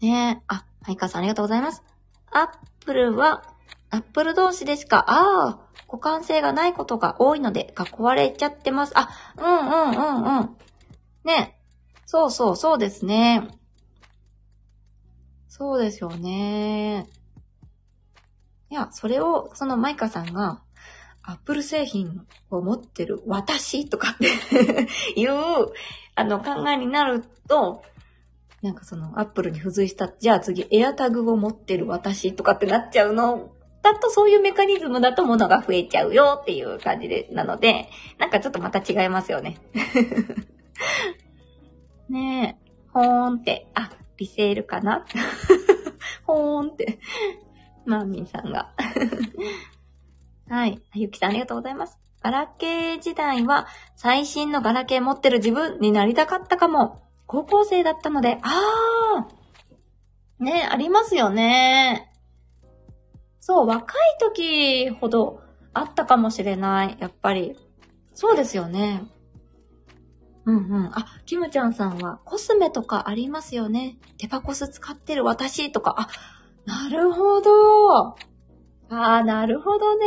[0.00, 1.82] ねえ、あ、マイカさんありがとうございます。
[2.30, 2.48] アッ
[2.84, 3.42] プルは、
[3.90, 5.58] アップル同士でしか、ああ、
[5.90, 8.92] 互換性がないことが多いので、囲われちゃってます。
[8.96, 10.56] あ、うんうんうんうん。
[11.24, 11.58] ね
[12.06, 13.48] そうそう、そうですね。
[15.48, 17.06] そうですよね。
[18.70, 20.60] いや、それを、そのマイカさんが、
[21.22, 24.26] アップル製品を持ってる私とかって
[25.18, 25.32] いう、
[26.16, 27.82] あの、考えになると、
[28.64, 33.50] なんかその、アップルに付随した、じゃあ次、エアタグを持ってる私とかってなっちゃうの
[33.82, 39.58] だと、そういうメカニズムだと物が増えちゃうよっていう感じで、なので、なんかちょっとまた違いますよね。
[42.08, 45.04] ねえ、ほーんって、あ、リセールかな？
[46.24, 46.98] ほーんって、
[47.84, 48.72] マーミンさんが
[50.48, 50.80] はい。
[50.94, 51.98] ゆきさんありがとうございます。
[52.22, 57.03] ガラケー時代は最新のガラケー持ってる自分になりたかったかも。
[57.26, 60.44] 高校生だったので、あー。
[60.44, 62.10] ね、ありますよね。
[63.40, 65.40] そう、若い時ほど
[65.72, 66.96] あったかもしれない。
[66.98, 67.56] やっぱり。
[68.14, 69.04] そうですよね。
[70.46, 70.90] うんうん。
[70.92, 73.96] あ、キムちゃんさんは、コスメとかありますよね。
[74.18, 75.94] デパコス使ってる私とか。
[75.98, 76.08] あ、
[76.66, 78.08] なるほど。
[78.08, 78.16] あ
[78.90, 80.06] あ、なるほどね。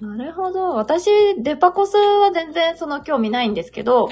[0.00, 0.74] なるほど。
[0.74, 4.08] 私、デパコスは全然その興味ないんですけど、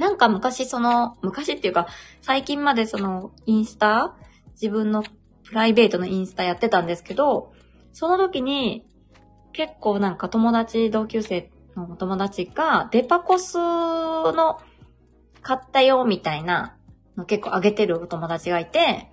[0.00, 1.86] なんか昔その、昔っていうか、
[2.22, 4.16] 最近までその、インスタ
[4.52, 7.52] 自分のプライベートのインスタやってたんですけど、
[7.92, 8.86] その時に、
[9.52, 14.58] 結構なんか友達、同級生の友達が、デパコスの
[15.42, 16.78] 買ったよ、みたいな
[17.18, 19.10] の結構あげてるお友達がいて、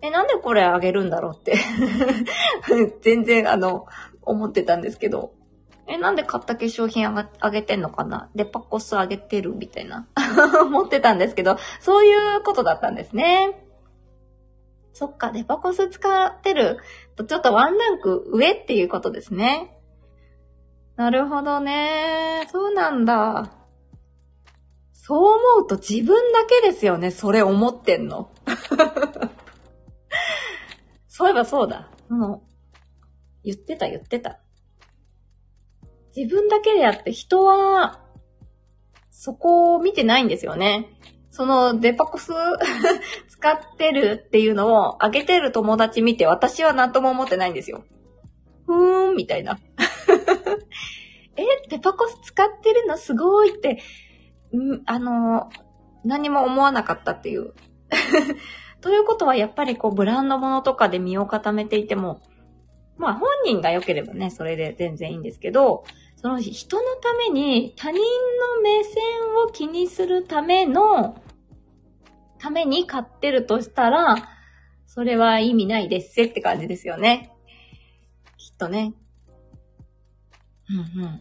[0.00, 1.54] え、なんでこれあげるんだろうって
[3.02, 3.86] 全然あの、
[4.22, 5.32] 思ってたんですけど。
[5.92, 8.30] え、なんで買った化粧品ああげてんのかな？
[8.34, 10.08] デパコスあげてるみたいな
[10.64, 13.62] 思ってたんですけど、そういうことだったんですね。
[14.94, 16.78] そっか、デパコス使ってる
[17.14, 19.78] とちょっとワンランク上っていうことですね。
[20.96, 22.48] なるほどね。
[22.50, 23.52] そうなんだ。
[24.92, 25.18] そう
[25.56, 28.30] 思うと自分だけですよね、それ思ってんの。
[31.08, 31.90] そういえばそうだ。
[32.08, 32.42] もう、
[33.44, 34.38] 言ってた言ってた。
[36.16, 38.00] 自分だけであって人は、
[39.10, 40.98] そこを見てないんですよね。
[41.30, 42.32] そのデパコス
[43.28, 47.84] 使ってるっていうのを上げてる友達見て私は何とも思ってないんですよ。
[48.66, 49.58] ふーん、みたいな。
[51.36, 53.78] え、デパコス使ってるのすごいって、
[54.86, 55.48] あの、
[56.04, 57.54] 何も思わなかったっていう。
[58.80, 62.20] ということはやっぱりこうブランド物とかで身を固めていても、
[62.98, 65.84] まあ本人が良ければね、それで全然いいんですけど、
[66.22, 68.94] その人のために他人の目線
[69.44, 71.20] を気にするための、
[72.38, 74.28] ために買ってるとしたら、
[74.86, 77.32] それは意味ないですって感じですよね。
[78.38, 78.94] きっとね。
[80.70, 81.20] うんうん。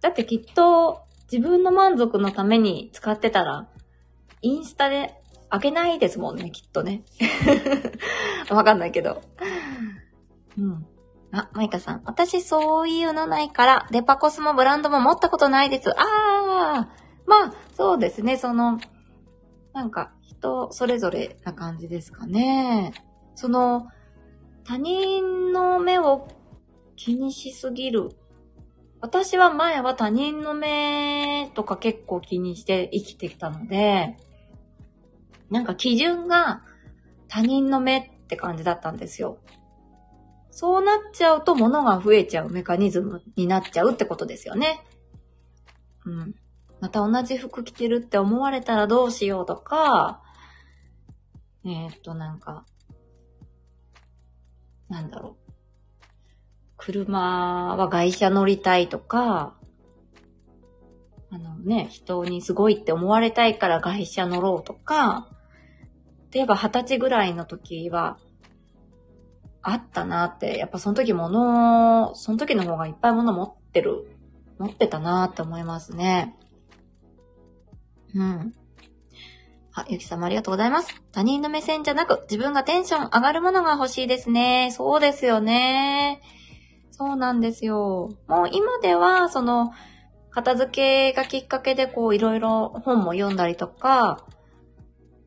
[0.00, 3.68] だってきっと自分の満足のために使ってたら、
[4.42, 5.14] インスタで
[5.50, 7.02] 開けないですもんね、きっとね。
[8.48, 9.22] わかんないけど。
[10.56, 10.86] うん。
[11.32, 12.02] あ、マイカさん。
[12.04, 15.90] 私そういうのないから、デパコスもブランドも持ったことないです。
[15.90, 16.98] あー。
[17.26, 18.36] まあ、そうですね。
[18.36, 18.78] その、
[19.74, 22.92] なんか、人それぞれな感じですかね。
[23.34, 23.88] その、
[24.64, 26.28] 他人の目を
[26.96, 28.10] 気にしすぎる。
[29.00, 34.16] 私は前は他人の目とか結構気にして生きてきたので、
[35.50, 36.62] なんか基準が
[37.28, 39.38] 他人の目って感じだったんですよ。
[40.60, 44.84] そうなっちゃうと物が増えちゃうメカニズムになっちゃうってことですよね。
[46.04, 46.34] うん。
[46.80, 50.20] また同じ服着てるって思われたらどうしようとか、
[51.64, 52.64] えー、っと、なんか、
[54.88, 55.52] なんだろう。
[56.76, 59.54] 車は外車乗りたいとか、
[61.30, 65.28] あのね、人にすごいって思われたいから外車乗ろうとか、
[66.32, 68.18] 例えば二十歳ぐらいの時は、
[69.62, 74.06] あったなって、やっぱその時物、その時の方がいっぱい物持ってる、
[74.58, 76.36] 持ってたなって思いますね。
[78.14, 78.52] うん。
[79.74, 81.02] あ、ゆきさんもありがとうございます。
[81.12, 84.70] 他人の目線じゃなく、自分がテンション上がるものが欲しいですね。
[84.72, 86.20] そうですよね。
[86.90, 88.10] そうなんですよ。
[88.26, 89.72] もう今では、その、
[90.30, 94.24] 片付けがきっかけで、こう、いろいろ本も読んだりとか、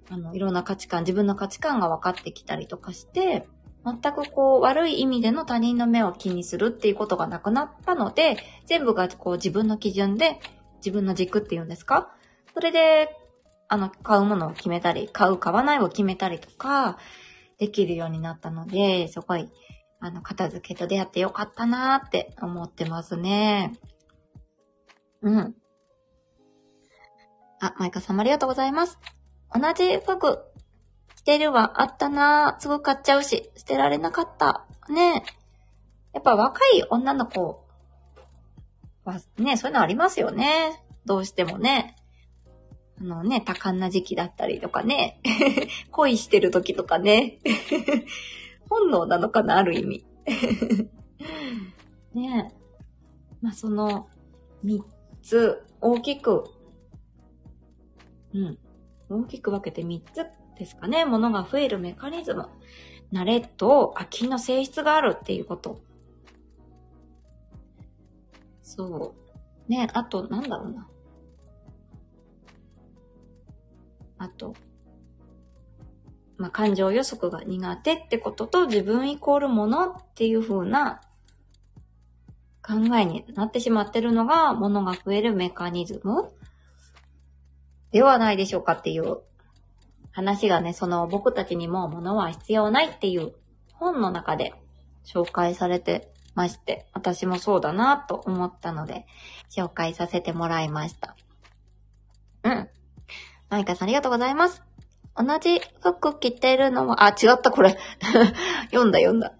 [0.09, 3.47] あの、いろんな価値観、自分の価値観が分かってきたりとかして、
[3.83, 10.39] 全くこう、悪い意味での他人の目を気にするっていうことがなくなったので、全部がこう、自分の基準で、
[10.77, 12.13] 自分の軸っていうんですか？
[12.53, 13.17] それで、
[13.67, 16.97] あの、買うものを決めたり、買う、買わないを決めたりとか、
[17.57, 19.49] できるようになったので、すごい、
[19.99, 23.73] あの、片付けと出会ってよかったなーって思ってますね。
[25.21, 25.55] うん。
[27.59, 28.97] あ、マイカさんありがとうございます。
[29.53, 30.39] 同じ服
[31.21, 34.65] 着てるわ、あったなすぐ買っちゃうし、捨てられなかった。
[34.89, 35.23] ね
[36.13, 37.63] やっぱ若い女の子
[39.05, 40.83] はね、そういうのありますよね。
[41.05, 41.95] どうしてもね。
[42.99, 45.19] あのね、多感な時期だったりとかね。
[45.91, 47.37] 恋してる時とかね。
[48.67, 50.05] 本能なのかな、ある意味。
[52.13, 52.51] ね
[53.41, 54.09] まあ、その、
[54.63, 54.83] 三
[55.21, 56.45] つ、大きく、
[58.33, 58.57] うん。
[59.09, 61.05] 大きく分けて3つですかね。
[61.05, 62.47] ものが増えるメカニズム。
[63.11, 65.81] 慣れと空きの性質があるっていうこと。
[68.61, 69.15] そ
[69.67, 69.71] う。
[69.71, 70.87] ね、あと、なんだろうな。
[74.19, 74.53] あと、
[76.37, 81.01] まあ、感情予測が苦手ってことと自分イコールものっていう風な
[82.61, 86.31] 考えになってしまってるのが、ものが増えるメカニズム
[87.91, 89.21] ではないでしょうかっていう
[90.11, 93.33] 話がね、その僕たちにも物は必要ないっていう
[93.73, 94.53] 本の中で
[95.05, 99.05] 紹介されてまして、私もそうだなと思ったので、
[99.49, 101.15] 紹介させてもらいました。
[102.43, 102.69] うん。
[103.49, 104.63] マイカさんありがとうございます。
[105.15, 107.77] 同じ服着てるのは、あ、違ったこれ。
[108.71, 109.33] 読んだ読んだ。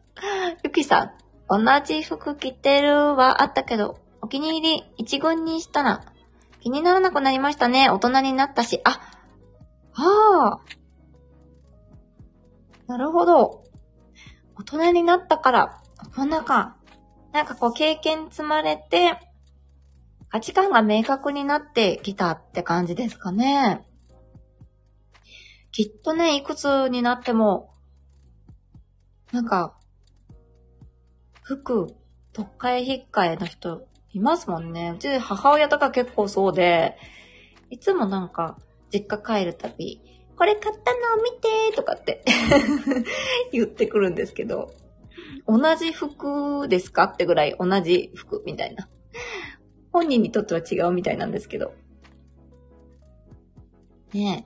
[0.64, 1.12] ゆきさん、
[1.50, 6.02] 同じ服着てるはあったけど、お気に入り一軍にしたら
[6.62, 7.90] 気にならなくなりましたね。
[7.90, 8.82] 大人になったし。
[8.84, 9.02] あ、
[9.94, 10.62] はあ。
[12.88, 13.64] なるほど。
[14.58, 15.82] 大人になったから、
[16.16, 16.78] 大人か。
[17.32, 19.18] なんかこう経験積まれて、
[20.30, 23.86] 価値観が明確になってきたって感じですかね。
[25.72, 27.72] きっとね、いくつになっても、
[29.32, 29.78] なんか、
[31.42, 31.96] 服、
[32.34, 34.94] 特会引っかえの人いますもんね。
[34.96, 36.98] うち母親とか結構そうで、
[37.70, 38.58] いつもなんか、
[38.94, 40.02] 実家帰るたび、
[40.38, 42.24] これ買ったのを見てとかって
[43.52, 44.72] 言ってくるんですけど、
[45.48, 47.04] 同じ服ですか？
[47.04, 48.88] ってぐらい同じ服みたいな。
[49.92, 51.74] 本人にとっては違うみたいなんですけど。
[54.14, 54.46] ね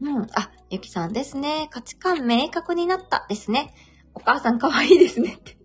[0.00, 0.04] え。
[0.04, 0.22] うん。
[0.34, 1.68] あ、ゆきさんですね。
[1.70, 3.72] 価値観明確になったですね。
[4.14, 5.56] お母さん可愛いですねって。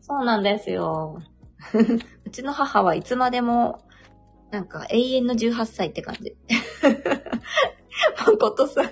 [0.00, 1.18] そうなんですよ。
[2.24, 3.80] うちの母はいつまでも、
[4.52, 6.36] なんか永遠の18歳って感じ。
[8.26, 8.90] 誠さん、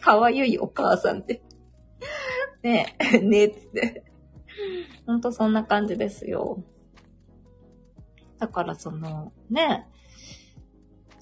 [0.00, 1.42] 可愛いお母さんって。
[2.62, 4.02] ねえ、ねえ、つって。
[5.06, 6.64] ほんとそんな感じですよ。
[8.38, 9.86] だからその、ね、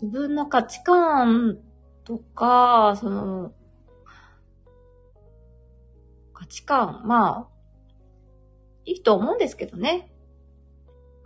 [0.00, 1.58] 自分の価値観
[2.04, 3.52] とか、その、
[6.32, 7.48] 価値観、まあ、
[8.84, 10.11] いいと思うんですけどね。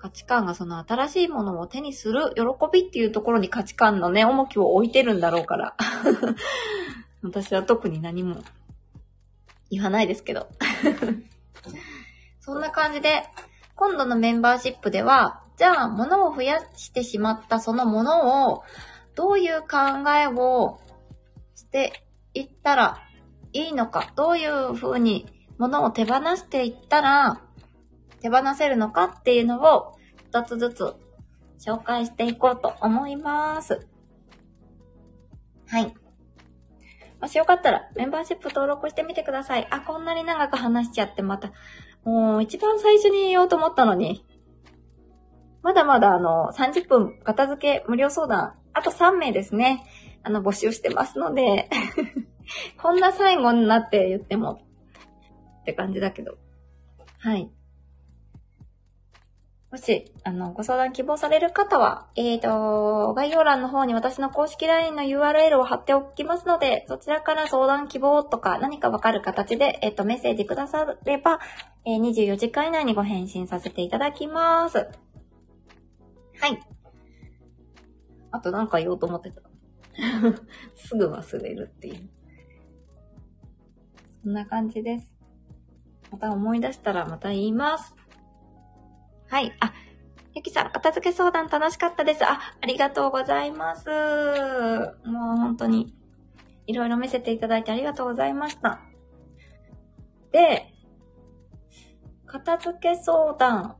[0.06, 2.42] 価値観がその新しいものを手にする喜
[2.72, 5.74] びっていうところに価値観のね、重きを置いてるんだろうから。
[7.22, 8.36] 私は特に何も
[9.68, 10.46] 言わないですけど。
[12.38, 13.24] そんな感じで、
[13.74, 18.62] 今度のメンバーシップでは、じゃあ、物を増やしてしまったそのものを、
[19.16, 20.78] どういう考えを
[21.56, 22.98] していったら
[23.52, 25.26] いいのか、どういうふうに
[25.58, 27.42] 物を手放していったら
[28.26, 29.92] 手放せるのかっていうのを
[30.28, 30.94] 一つずつ
[31.64, 33.86] 紹介していこうと思います。
[35.68, 35.94] はい。
[37.20, 39.68] もしよかったらメンバーシップ登録してみてください。
[39.70, 41.52] あ、こんなに長く話しちゃってまた、
[42.04, 44.26] もう一番最初に言おうと思ったのに、
[45.62, 49.84] まだまだあの、30分片付け無料相談、あと3名ですね。
[50.24, 51.68] あの、募集してますので
[52.82, 54.60] こんな最後になって言っても、
[55.60, 56.38] って感じだけど。
[57.18, 57.50] はい。
[59.70, 71.40] もし、あの、ご相談希望される方は、えーと、概要欄の方に私の公式 LINE の URL を貼っておきますので、そちらから相談希望とか何かわかる形で、えっ、ー、と、メッセージくだされば、
[71.84, 74.78] えー、24時間以内にご返信させていただきます。
[74.78, 74.84] は
[76.48, 76.60] い。
[78.30, 79.42] あとなんか言おうと思ってた。
[80.76, 82.08] すぐ忘れるっていう。
[84.22, 85.12] そんな感じです。
[86.12, 87.94] また思い出したらまた言います。
[89.28, 89.52] はい。
[89.60, 89.72] あ、
[90.34, 92.24] ゆきさん、片付け相談楽しかったです。
[92.24, 93.88] あ、ありがとうございます。
[95.04, 95.94] もう本当に、
[96.66, 98.80] いろいろ見せていただいてありがとうございました。
[100.32, 100.72] で、
[102.26, 103.76] 片付け相談、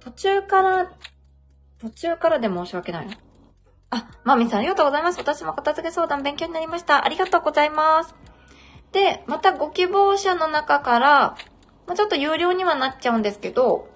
[0.00, 0.92] 途中から、
[1.78, 3.18] 途中からで申し訳ない
[3.90, 5.18] あ、まみさんありがとうございます。
[5.18, 7.04] 私も片付け相談勉強になりました。
[7.04, 8.14] ありがとうございます。
[8.92, 11.36] で、またご希望者の中から、
[11.86, 13.88] まあ、ちょっと有料にはなっちゃうんですけど、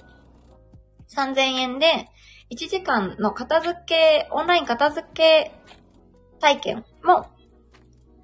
[1.09, 2.09] 3000円で、
[2.51, 5.53] 1時間の片付け、オンライン片付け
[6.41, 7.27] 体験も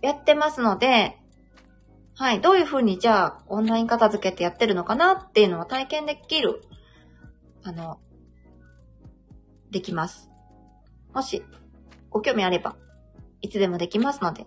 [0.01, 1.19] やってますので、
[2.17, 6.63] はい、どういう風にじゃあオンライン片付けってやってるのかなっていうのを体験できる
[7.65, 7.99] あの、
[9.71, 10.31] できます。
[11.15, 11.43] もし、
[12.11, 12.77] ご興味あれば、
[13.41, 14.47] いつでもできますので。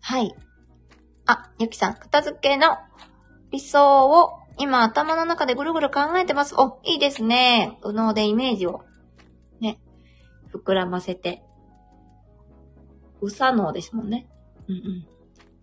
[0.00, 0.34] はい。
[1.26, 2.76] あ、ゆきさん、片付けの
[3.52, 6.54] 理想を今頭の中でぐるぐる考えてます。
[6.54, 7.78] お、いいですね。
[7.82, 8.84] 右脳でイメージを、
[9.58, 9.80] ね、
[10.52, 11.42] 膨らませて。
[13.22, 14.28] うさ脳ですもんね。
[14.68, 15.06] うんうん。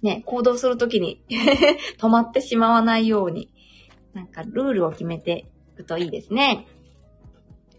[0.01, 1.23] ね、行動するときに
[1.99, 3.51] 止まってしまわないように、
[4.13, 6.65] なんかルールを決めていくといいですね。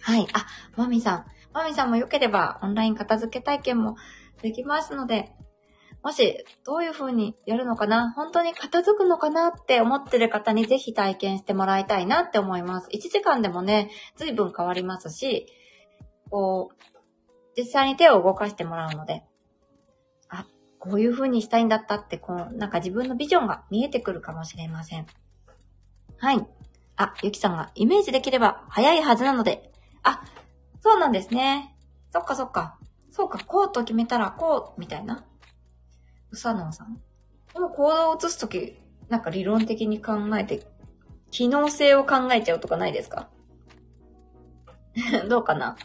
[0.00, 0.26] はい。
[0.32, 0.46] あ、
[0.76, 1.26] マミさん。
[1.52, 3.96] マミさんも良ければオンライン片付け体験も
[4.40, 5.32] できますので、
[6.08, 8.12] もし、どういう風にやるのかな？
[8.12, 12.88] 本当に片付くのかなって思ってる方にぜひ体験してもらいたいなって思います。
[12.88, 15.44] 1時間でもね、随分変わりますし、
[16.30, 16.76] こう、
[17.58, 19.22] 実際に手を動かしてもらうので、
[20.30, 20.46] あ、
[20.78, 25.06] こういう風にしたいんだったって、こう、なんか自分のビジョンが見えてくるかもしれません。
[26.16, 26.46] はい。
[26.96, 29.70] あ、ゆきさんがイメージできれば早いはずなので、
[30.04, 30.22] あ、
[30.80, 31.76] そうなんですね。
[32.14, 32.78] そっかそっか。
[33.10, 35.26] そうか、こうと決めたらこう、みたいな。
[36.30, 37.00] うさのんさん？
[37.54, 38.76] でも行動を移すとき、
[39.08, 40.66] なんか理論的に考えて、
[41.30, 43.28] 機能性を考えちゃうとかないですか？
[45.28, 45.76] どうかな？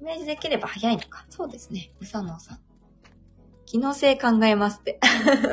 [0.00, 1.24] イメージできれば早いのか。
[1.30, 1.92] そうですね。
[2.00, 2.58] うさのんさん。
[3.66, 5.00] 機能性考えますって。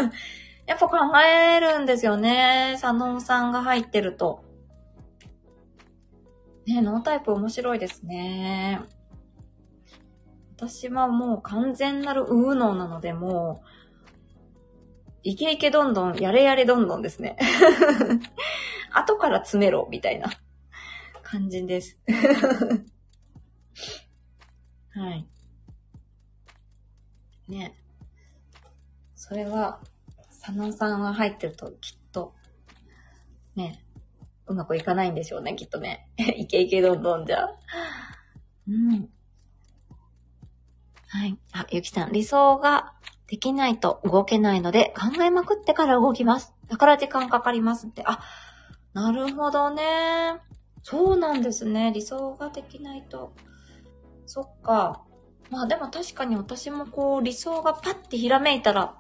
[0.65, 2.77] やっぱ考えるんですよね。
[2.79, 4.43] 佐野さんが入ってると。
[6.67, 8.81] ね、ノータイプ面白いですね。
[10.55, 13.65] 私はもう完全なるウーノーなので、もう、
[15.29, 17.37] イケイケどんどん、やれやれどんどんですね。
[18.91, 20.27] 後から詰めろ、みたいな
[21.21, 21.99] 感じです。
[24.89, 25.27] はい。
[27.47, 27.75] ね。
[29.13, 29.79] それは、
[30.31, 32.33] 佐野さんが入ってるときっと、
[33.55, 33.85] ね、
[34.47, 36.09] うまくいかないんでしょうね、きっとね。
[36.37, 37.47] いけいけどんどんじゃ。
[38.67, 39.07] うん。
[41.09, 41.37] はい。
[41.51, 42.95] あ、ゆきさん、理想が
[43.29, 46.55] できないと動けないので、考えまくってから動きます。
[46.67, 48.03] だから時間かかりますって。
[48.05, 48.19] あ、
[48.93, 50.41] なるほどね。
[50.81, 51.91] そうなんですね。
[51.93, 53.33] 理想ができないと。
[54.25, 55.03] そっか。
[55.51, 58.95] まあでも確かに私もこう理想がパッてひらめいたら、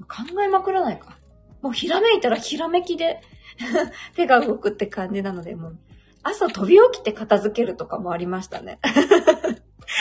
[0.00, 1.18] 考えまくらないか。
[1.62, 3.22] もうひらめいたらひらめきで
[4.14, 5.78] 手が動くって感じなので、もう
[6.22, 8.78] 朝飛び起きて片付けるとかもありましたね。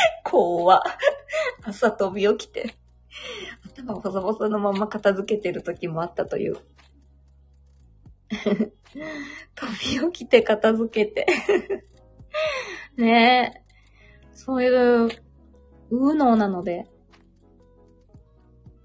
[0.24, 0.82] 怖
[1.64, 2.76] 朝飛び起きて、
[3.76, 6.58] 頭ボソボソのまま片付けてる時もあったという。
[9.56, 9.72] 飛
[10.02, 11.26] び起きて片付けて
[12.98, 13.68] ねえ。
[14.34, 14.68] そうい
[15.08, 15.10] う、
[15.90, 16.88] 無能なので、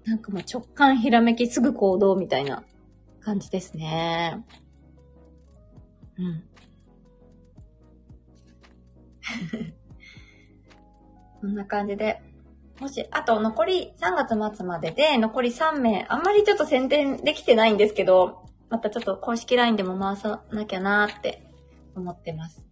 [0.05, 2.63] なんかもう直感ひらめきすぐ行動みたいな
[3.21, 4.43] 感じですね。
[6.17, 6.43] うん。
[11.43, 12.21] こんな感じで。
[12.79, 21.43] もし、あと残り3月末までで残り3名、あんまりちょっと宣伝できてないんですけど、またちょっと公式 LINE でも回さなきゃなーって
[21.97, 22.65] 思ってます。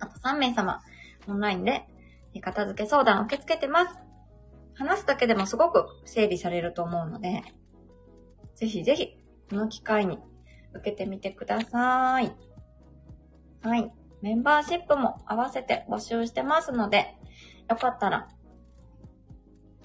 [0.00, 0.80] あと3名様、
[1.28, 1.84] オンラインで
[2.40, 3.96] 片付け相談受け付けてます。
[4.74, 7.44] 話すだけでもすごく整理されると思うので、
[8.56, 9.16] ぜひぜひ、
[9.50, 10.18] この機会に
[10.74, 12.34] 受けてみてください。
[13.62, 13.92] はい。
[14.20, 17.15] メンバーシップも合わせて募集してますので、
[17.68, 18.28] よかったら、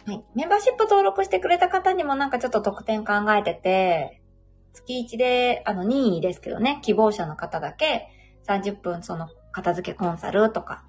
[0.06, 0.24] はい。
[0.34, 4.22] メンバーシップ登録してくれた方にもなんかちょっと特典考えてて、
[4.74, 8.08] 月1で、あの、任意ですけどね、希望者の方だけ
[8.48, 10.86] 30分その片付けコンサルとか、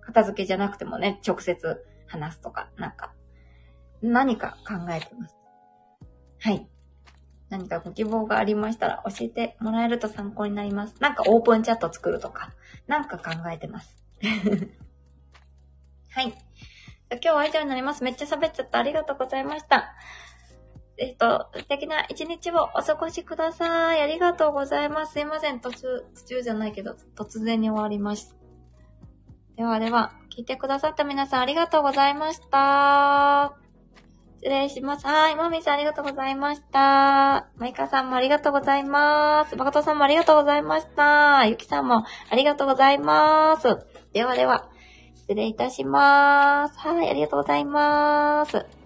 [0.00, 3.12] 片付けじゃなくてもね、直接話すとか、なんか、
[4.02, 5.36] 何か考えてます。
[6.40, 6.66] はい。
[7.50, 10.96] 何かご希望がありましたら教えてもらえると参考になります。
[11.00, 12.52] なんかオープンチャット作るとか、
[12.86, 14.02] なんか考えてます。
[16.14, 16.34] はい。
[17.10, 18.04] 今日は以上になります。
[18.04, 18.78] めっちゃ喋っちゃった。
[18.78, 19.94] ありがとうございました。
[20.98, 24.02] えっと、素敵な一日をお過ごしください。
[24.02, 25.14] ありがとうございます。
[25.14, 25.60] すいません。
[25.60, 28.36] 途中、途中じゃないけど、突然に終わります。
[29.56, 33.56] ではでは、聞いてくださった皆さんありがとうございました。
[34.36, 35.06] 失礼します。
[35.06, 35.36] はい。
[35.36, 37.48] もみさんありがとうございました。
[37.56, 39.56] マイカさんもありがとうございます。
[39.56, 41.46] バカトさんもありがとうございました。
[41.46, 43.78] ゆきさんもありがとうございます。
[44.12, 44.71] ではでは、
[45.32, 46.78] 失礼いたします。
[46.78, 47.08] はい。
[47.08, 48.81] ありがとうございます。